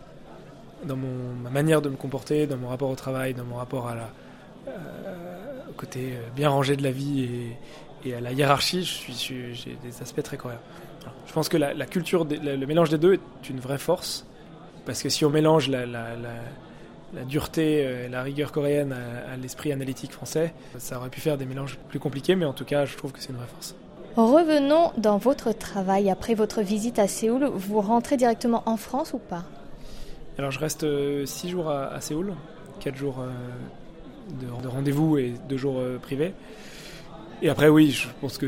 dans 0.85 0.97
mon, 0.97 1.35
ma 1.43 1.51
manière 1.51 1.83
de 1.83 1.89
me 1.89 1.97
comporter, 1.97 2.47
dans 2.47 2.57
mon 2.57 2.69
rapport 2.69 2.91
au 2.91 2.95
travail, 2.95 3.35
dans 3.35 3.45
mon 3.45 3.57
rapport 3.57 3.89
à 3.89 3.97
la, 3.97 4.11
euh, 4.69 5.71
au 5.71 5.73
côté 5.73 6.15
bien 6.37 6.51
rangé 6.51 6.77
de 6.77 6.85
la 6.85 6.93
vie 6.93 7.25
et, 8.05 8.09
et 8.09 8.15
à 8.15 8.21
la 8.21 8.31
hiérarchie, 8.31 8.85
j'ai 8.85 9.77
des 9.83 10.03
aspects 10.03 10.23
très 10.23 10.37
coréens. 10.37 10.61
Je 11.27 11.33
pense 11.33 11.49
que 11.49 11.57
la, 11.57 11.87
culture, 11.87 12.25
le 12.25 12.67
mélange 12.67 12.91
des 12.91 12.99
deux 12.99 13.15
est 13.15 13.51
une 13.51 13.61
vraie 13.61 13.79
force, 13.79 14.27
parce 14.85 15.03
que 15.03 15.09
si 15.09 15.25
on 15.25 15.31
mélange 15.31 15.69
la, 15.69 15.87
dureté 17.29 17.81
et 17.81 18.09
la 18.09 18.23
rigueur 18.23 18.53
coréenne 18.53 18.93
à, 18.93 19.37
l'esprit 19.37 19.73
analytique 19.73 20.13
français, 20.13 20.55
ça 20.79 20.99
aurait 20.99 21.11
pu 21.11 21.21
faire 21.21 21.39
des 21.39 21.47
mélanges 21.47 21.79
plus 21.89 21.99
compliqués, 21.99 22.37
mais 22.37 22.45
en 22.45 22.53
tout 22.53 22.65
cas, 22.65 22.85
je 22.85 22.97
trouve 22.97 23.13
que 23.13 23.21
c'est 23.21 23.31
une 23.31 23.37
vraie 23.37 23.47
force. 23.47 23.75
Revenons 24.17 24.93
dans 24.97 25.19
votre 25.19 25.53
travail. 25.53 26.09
Après 26.09 26.35
votre 26.35 26.63
visite 26.63 26.99
à 26.99 27.07
Séoul, 27.07 27.45
vous 27.45 27.83
rentrez 27.83 28.17
directement 28.17 28.63
en 28.65 28.79
France 28.79 29.13
ou 29.13 29.19
pas? 29.19 29.45
Alors, 30.39 30.51
je 30.51 30.59
reste 30.59 30.85
euh, 30.85 31.27
six 31.27 31.51
jours 31.51 31.71
à, 31.71 32.01
Séoul, 32.01 32.33
quatre 32.81 32.97
jours 32.97 33.21
euh, 33.21 34.63
de, 34.63 34.69
rendez-vous 34.69 35.19
et 35.19 35.35
deux 35.49 35.59
jours 35.59 35.77
euh, 35.79 35.99
privés. 35.99 36.33
Et 37.43 37.51
après, 37.51 37.69
oui, 37.69 37.91
je 37.91 38.09
pense 38.21 38.39
que 38.39 38.47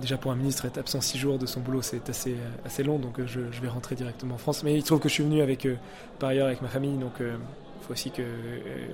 déjà 0.00 0.16
pour 0.16 0.30
un 0.30 0.36
ministre, 0.36 0.64
être 0.64 0.78
absent 0.78 1.00
six 1.00 1.18
jours 1.18 1.38
de 1.38 1.46
son 1.46 1.60
boulot, 1.60 1.82
c'est 1.82 2.08
assez, 2.08 2.36
assez 2.64 2.82
long, 2.82 2.98
donc 2.98 3.18
euh, 3.18 3.26
je, 3.26 3.40
vais 3.60 3.68
rentrer 3.68 3.96
directement 3.96 4.36
en 4.36 4.38
France. 4.38 4.62
Mais 4.62 4.74
il 4.74 4.82
se 4.82 4.86
trouve 4.86 5.00
que 5.00 5.08
je 5.08 5.14
suis 5.14 5.24
venu 5.24 5.42
avec, 5.42 5.66
euh, 5.66 5.76
par 6.18 6.30
ailleurs 6.30 6.46
avec 6.46 6.62
ma 6.62 6.68
famille, 6.68 6.96
donc 6.96 7.12
il 7.18 7.26
euh, 7.26 7.36
faut 7.82 7.92
aussi 7.92 8.10
que 8.10 8.22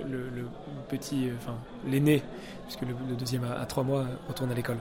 le, 0.09 0.45
petit, 0.89 1.29
enfin 1.37 1.55
l'aîné, 1.87 2.23
puisque 2.65 2.81
le, 2.81 3.15
deuxième 3.15 3.43
a, 3.43 3.65
trois 3.65 3.83
mois, 3.83 4.05
retourne 4.27 4.51
à 4.51 4.55
l'école. 4.55 4.77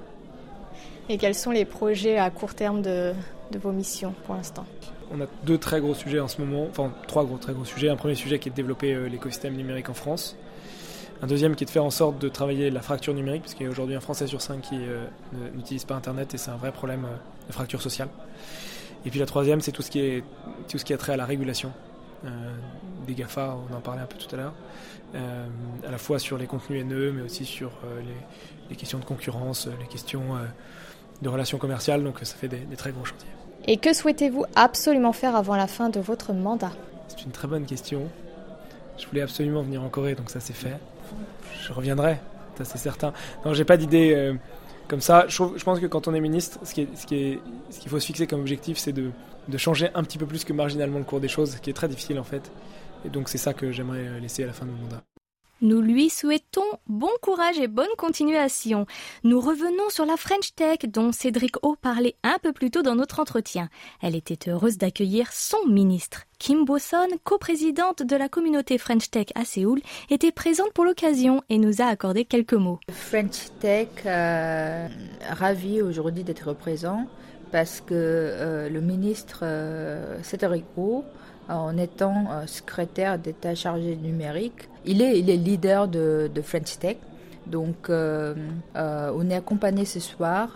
Et 1.08 1.18
quels 1.18 1.34
sont 1.34 1.50
les 1.50 1.64
projets 1.64 2.18
à 2.18 2.30
court 2.30 2.54
terme 2.54 2.82
de, 2.82 3.12
de 3.52 3.58
vos 3.58 3.72
missions 3.72 4.14
pour 4.24 4.34
l'instant? 4.34 4.64
On 5.12 5.20
a 5.20 5.26
deux 5.44 5.58
très 5.58 5.80
gros 5.80 5.94
sujets 5.94 6.18
en 6.18 6.28
ce 6.28 6.40
moment, 6.40 6.66
enfin 6.68 6.92
trois 7.06 7.24
gros 7.24 7.36
très 7.36 7.52
gros 7.52 7.64
sujets. 7.64 7.90
Un 7.90 7.96
premier 7.96 8.16
sujet 8.16 8.40
qui 8.40 8.48
est 8.48 8.50
de 8.50 8.56
développer 8.56 9.08
l'écosystème 9.08 9.54
numérique 9.54 9.88
en 9.88 9.94
France. 9.94 10.36
Un 11.22 11.26
deuxième 11.26 11.56
qui 11.56 11.64
est 11.64 11.66
de 11.66 11.70
faire 11.70 11.84
en 11.84 11.90
sorte 11.90 12.18
de 12.18 12.28
travailler 12.28 12.70
la 12.70 12.82
fracture 12.82 13.14
numérique, 13.14 13.42
parce 13.42 13.54
qu'il 13.54 13.64
y 13.64 13.68
a 13.68 13.70
aujourd'hui 13.70 13.96
un 13.96 14.00
Français 14.00 14.26
sur 14.26 14.42
cinq 14.42 14.60
qui 14.62 14.76
euh, 14.76 15.06
n'utilise 15.54 15.84
pas 15.84 15.94
Internet 15.94 16.34
et 16.34 16.38
c'est 16.38 16.50
un 16.50 16.56
vrai 16.56 16.72
problème 16.72 17.06
euh, 17.06 17.16
de 17.48 17.52
fracture 17.52 17.80
sociale. 17.80 18.08
Et 19.06 19.10
puis 19.10 19.18
la 19.18 19.26
troisième, 19.26 19.60
c'est 19.60 19.72
tout 19.72 19.82
ce 19.82 19.90
qui 19.90 20.00
est 20.00 20.24
tout 20.68 20.78
ce 20.78 20.84
qui 20.84 20.92
a 20.92 20.98
trait 20.98 21.12
à 21.12 21.16
la 21.16 21.24
régulation 21.24 21.72
euh, 22.24 22.28
des 23.06 23.14
GAFA, 23.14 23.56
on 23.70 23.74
en 23.74 23.80
parlait 23.80 24.02
un 24.02 24.06
peu 24.06 24.18
tout 24.18 24.34
à 24.34 24.38
l'heure, 24.38 24.54
à 25.14 25.90
la 25.90 25.98
fois 25.98 26.18
sur 26.18 26.36
les 26.36 26.46
contenus 26.46 26.82
haineux, 26.82 27.12
mais 27.12 27.22
aussi 27.22 27.44
sur 27.44 27.70
les, 28.68 28.76
questions 28.76 28.98
de 28.98 29.04
concurrence, 29.04 29.68
les 29.80 29.86
questions 29.86 30.36
de 31.22 31.28
relations 31.28 31.56
commerciales, 31.56 32.02
donc 32.02 32.18
ça 32.22 32.34
fait 32.34 32.48
des, 32.48 32.58
des 32.58 32.76
très 32.76 32.90
gros 32.90 33.04
chantiers. 33.04 33.28
Et 33.68 33.76
que 33.76 33.94
souhaitez-vous 33.94 34.44
absolument 34.56 35.12
faire 35.12 35.36
avant 35.36 35.54
la 35.56 35.68
fin 35.68 35.88
de 35.88 36.00
votre 36.00 36.32
mandat? 36.32 36.72
C'est 37.06 37.22
une 37.24 37.30
très 37.30 37.46
bonne 37.46 37.64
question. 37.64 38.08
Je 38.98 39.06
voulais 39.06 39.22
absolument 39.22 39.62
venir 39.62 39.82
en 39.82 39.88
Corée, 39.88 40.16
donc 40.16 40.28
ça 40.30 40.40
c'est 40.40 40.52
fait 40.52 40.76
je 41.62 41.72
reviendrai, 41.72 42.18
ça 42.58 42.64
c'est 42.64 42.78
certain. 42.78 43.12
Non, 43.44 43.54
j'ai 43.54 43.64
pas 43.64 43.76
d'idée 43.76 44.12
euh, 44.14 44.34
comme 44.88 45.00
ça. 45.00 45.26
Je, 45.28 45.64
pense 45.64 45.80
que 45.80 45.86
quand 45.86 46.08
on 46.08 46.14
est 46.14 46.20
ministre, 46.20 46.58
ce 46.62 46.74
qu'il 46.74 46.88
ce 46.96 47.06
qui 47.06 47.38
ce 47.70 47.78
qu'il 47.80 47.90
faut 47.90 48.00
se 48.00 48.06
fixer 48.06 48.26
comme 48.26 48.40
objectif, 48.40 48.78
c'est 48.78 48.92
de, 48.92 49.10
de, 49.48 49.58
changer 49.58 49.90
un 49.94 50.02
petit 50.02 50.18
peu 50.18 50.26
plus 50.26 50.44
que 50.44 50.52
marginalement 50.52 50.98
le 50.98 51.04
cours 51.04 51.20
des 51.20 51.28
choses, 51.28 51.52
ce 51.52 51.60
qui 51.60 51.70
est 51.70 51.74
très 51.74 51.88
difficile 51.88 52.18
en 52.18 52.24
fait. 52.24 52.50
Et 53.04 53.08
donc 53.08 53.28
c'est 53.28 53.38
ça 53.38 53.54
que 53.54 53.72
j'aimerais 53.72 54.20
laisser 54.20 54.44
à 54.44 54.46
la 54.46 54.52
fin 54.52 54.66
de 54.66 54.70
mon 54.70 54.78
mandat. 54.78 55.02
Nous 55.62 55.80
lui 55.80 56.10
souhaitons 56.10 56.66
bon 56.86 57.08
courage 57.22 57.58
et 57.58 57.66
bonne 57.66 57.86
continuation. 57.96 58.84
Nous 59.24 59.40
revenons 59.40 59.88
sur 59.88 60.04
la 60.04 60.18
French 60.18 60.54
Tech 60.54 60.80
dont 60.86 61.12
Cédric 61.12 61.56
O 61.62 61.76
parlait 61.76 62.14
un 62.22 62.36
peu 62.42 62.52
plus 62.52 62.70
tôt 62.70 62.82
dans 62.82 62.94
notre 62.94 63.20
entretien. 63.20 63.70
Elle 64.02 64.14
était 64.14 64.50
heureuse 64.50 64.76
d'accueillir 64.76 65.32
son 65.32 65.66
ministre. 65.66 66.24
Kim 66.38 66.66
Bosson, 66.66 67.08
coprésidente 67.24 68.02
de 68.02 68.16
la 68.16 68.28
communauté 68.28 68.76
French 68.76 69.10
Tech 69.10 69.28
à 69.34 69.46
Séoul, 69.46 69.80
était 70.10 70.30
présente 70.30 70.74
pour 70.74 70.84
l'occasion 70.84 71.42
et 71.48 71.56
nous 71.56 71.80
a 71.80 71.86
accordé 71.86 72.26
quelques 72.26 72.52
mots. 72.52 72.78
French 72.90 73.48
Tech, 73.58 73.88
euh, 74.04 74.88
ravi 75.30 75.80
aujourd'hui 75.80 76.22
d'être 76.22 76.52
présent 76.52 77.06
parce 77.50 77.80
que 77.80 77.94
euh, 77.94 78.68
le 78.68 78.82
ministre 78.82 79.40
euh, 79.42 80.22
Cédric 80.22 80.64
O 80.76 81.04
en 81.48 81.76
étant 81.76 82.26
euh, 82.30 82.46
secrétaire 82.46 83.18
d'État 83.18 83.54
chargé 83.54 83.96
numérique. 83.96 84.68
Il 84.84 85.02
est, 85.02 85.20
leader 85.20 85.88
de, 85.88 86.30
French 86.42 86.78
Tech. 86.78 86.96
Donc, 87.46 87.90
euh, 87.90 88.34
euh, 88.76 89.12
on 89.14 89.28
est 89.30 89.34
accompagné 89.34 89.84
ce 89.84 90.00
soir 90.00 90.48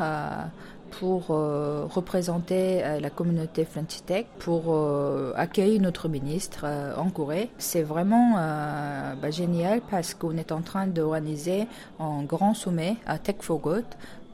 pour 0.98 1.29
représenter 1.29 2.83
la 3.00 3.11
communauté 3.11 3.64
French 3.64 4.03
Tech, 4.05 4.26
pour 4.40 4.76
accueillir 5.37 5.81
notre 5.81 6.09
ministre 6.09 6.66
en 6.96 7.11
Corée. 7.11 7.48
C'est 7.59 7.83
vraiment 7.83 8.35
bah, 8.35 9.31
génial 9.31 9.83
parce 9.88 10.14
qu'on 10.14 10.37
est 10.37 10.50
en 10.50 10.62
train 10.62 10.88
d'organiser 10.88 11.68
un 12.00 12.24
grand 12.24 12.55
sommet 12.55 12.96
à 13.07 13.18
Tech 13.18 13.37
for 13.40 13.59
Good 13.61 13.85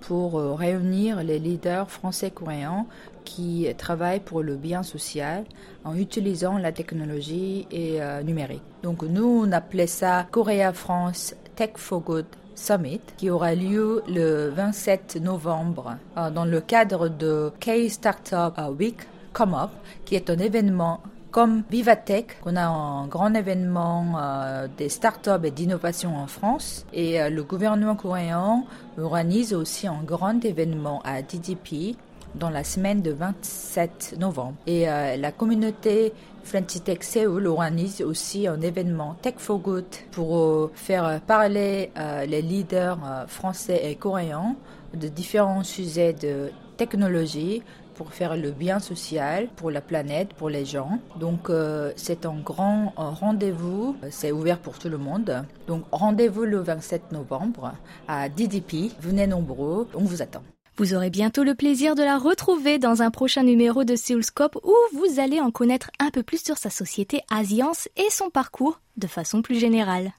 pour 0.07 0.41
réunir 0.57 1.23
les 1.25 1.39
leaders 1.39 1.91
français-coréens 1.91 2.87
qui 3.27 3.67
travaillent 3.77 4.21
pour 4.21 4.43
le 4.43 4.55
bien 4.55 4.83
social 4.83 5.45
en 5.85 5.97
utilisant 5.97 6.57
la 6.59 6.73
technologie 6.73 7.67
et 7.71 8.01
euh, 8.01 8.23
numérique. 8.23 8.63
Donc 8.83 9.03
nous, 9.03 9.45
on 9.45 9.53
appelait 9.53 9.87
ça 9.87 10.27
Korea 10.31 10.73
France 10.73 11.35
Tech 11.57 11.73
for 11.75 12.01
Good 12.01 12.27
Summit 12.55 13.01
qui 13.17 13.29
aura 13.29 13.55
lieu 13.55 14.03
le 14.09 14.49
27 14.49 15.19
novembre 15.21 15.97
euh, 16.17 16.31
dans 16.31 16.45
le 16.45 16.61
cadre 16.61 17.09
de 17.09 17.53
K-Startup 17.61 18.55
Week 18.79 18.99
Come 19.33 19.55
Up, 19.55 19.71
qui 20.05 20.15
est 20.15 20.31
un 20.31 20.39
événement 20.39 21.01
comme 21.37 21.65
Vivatech, 21.71 22.39
on 22.47 22.57
a 22.57 22.65
un 22.67 23.09
grand 23.09 23.35
événement 23.35 24.15
euh, 24.19 24.69
des 24.79 24.89
startups 24.89 25.45
et 25.45 25.51
d'innovation 25.51 26.17
en 26.17 26.27
France. 26.27 26.87
Et 26.95 27.29
le 27.29 27.43
gouvernement 27.43 27.95
coréen 27.95 28.65
organise 28.97 29.53
aussi 29.53 29.87
un 29.87 30.03
grand 30.03 30.43
événement 30.43 31.03
à 31.05 31.21
DDP 31.21 31.95
dans 32.37 32.51
la 32.51 32.65
semaine 32.65 33.03
de 33.03 33.13
27 33.13 34.17
novembre. 34.19 34.55
Et 34.67 34.89
euh, 34.89 35.17
la 35.17 35.33
communauté 35.33 36.13
French 36.45 36.79
Seoul 37.01 37.47
organise 37.47 38.03
aussi 38.03 38.47
un 38.47 38.61
événement 38.61 39.17
Tech 39.21 39.35
for 39.39 39.59
Good 39.59 39.87
pour 40.13 40.37
euh, 40.37 40.71
faire 40.75 41.21
parler 41.27 41.91
euh, 41.99 42.25
les 42.27 42.43
leaders 42.43 42.99
français 43.27 43.81
et 43.91 43.97
coréens 43.97 44.57
de 44.95 45.09
différents 45.09 45.65
sujets 45.65 46.13
de 46.13 46.51
technologie 46.77 47.63
pour 47.97 48.13
faire 48.13 48.37
le 48.37 48.51
bien 48.51 48.79
social 48.79 49.49
pour 49.57 49.71
la 49.71 49.81
planète, 49.81 50.35
pour 50.35 50.49
les 50.49 50.65
gens. 50.65 50.99
Donc 51.19 51.51
c'est 51.97 52.27
un 52.27 52.37
grand 52.37 52.93
rendez-vous, 52.97 53.97
c'est 54.11 54.33
ouvert 54.33 54.59
pour 54.59 54.79
tout 54.79 54.89
le 54.89 54.99
monde. 54.99 55.45
Donc 55.67 55.85
rendez-vous 55.91 56.45
le 56.45 56.59
27 56.59 57.13
novembre 57.13 57.73
à 58.09 58.29
DDP. 58.29 58.93
Venez 59.01 59.27
nombreux, 59.27 59.89
on 59.95 60.05
vous 60.05 60.23
attend. 60.23 60.43
Vous 60.79 60.93
aurez 60.93 61.09
bientôt 61.09 61.43
le 61.43 61.55
plaisir 61.55 61.95
de 61.95 62.03
la 62.03 62.19
retrouver 62.19 62.79
dans 62.79 63.01
un 63.01 63.11
prochain 63.11 63.43
numéro 63.43 63.85
de 63.85 63.97
Seoulscope 63.97 64.59
où 64.63 64.75
vous 64.93 65.21
allez 65.21 65.41
en 65.41 65.51
connaître 65.51 65.91
un 65.99 66.11
peu 66.11 66.23
plus 66.23 66.45
sur 66.45 66.59
sa 66.59 66.69
société 66.69 67.23
Asiance 67.31 67.89
et 67.97 68.11
son 68.11 68.29
parcours 68.29 68.81
de 68.99 69.07
façon 69.07 69.41
plus 69.41 69.59
générale. 69.59 70.13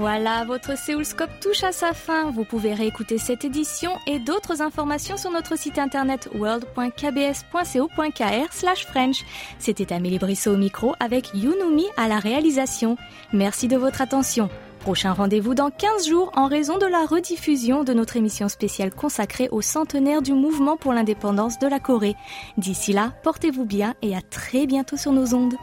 Voilà, 0.00 0.44
votre 0.46 0.78
Séoulscope 0.78 1.28
touche 1.42 1.62
à 1.62 1.72
sa 1.72 1.92
fin. 1.92 2.30
Vous 2.30 2.44
pouvez 2.44 2.72
réécouter 2.72 3.18
cette 3.18 3.44
édition 3.44 3.90
et 4.06 4.18
d'autres 4.18 4.62
informations 4.62 5.18
sur 5.18 5.30
notre 5.30 5.58
site 5.58 5.78
internet 5.78 6.30
world.kbs.co.kr. 6.34 9.22
C'était 9.58 9.92
Amélie 9.92 10.18
Brissot 10.18 10.54
au 10.54 10.56
micro 10.56 10.94
avec 11.00 11.34
Yunumi 11.34 11.84
à 11.98 12.08
la 12.08 12.18
réalisation. 12.18 12.96
Merci 13.34 13.68
de 13.68 13.76
votre 13.76 14.00
attention. 14.00 14.48
Prochain 14.78 15.12
rendez-vous 15.12 15.54
dans 15.54 15.70
15 15.70 16.08
jours 16.08 16.32
en 16.34 16.46
raison 16.46 16.78
de 16.78 16.86
la 16.86 17.04
rediffusion 17.04 17.84
de 17.84 17.92
notre 17.92 18.16
émission 18.16 18.48
spéciale 18.48 18.92
consacrée 18.92 19.50
au 19.52 19.60
centenaire 19.60 20.22
du 20.22 20.32
mouvement 20.32 20.78
pour 20.78 20.94
l'indépendance 20.94 21.58
de 21.58 21.66
la 21.66 21.78
Corée. 21.78 22.16
D'ici 22.56 22.94
là, 22.94 23.12
portez-vous 23.22 23.66
bien 23.66 23.94
et 24.00 24.16
à 24.16 24.22
très 24.22 24.66
bientôt 24.66 24.96
sur 24.96 25.12
nos 25.12 25.34
ondes. 25.34 25.56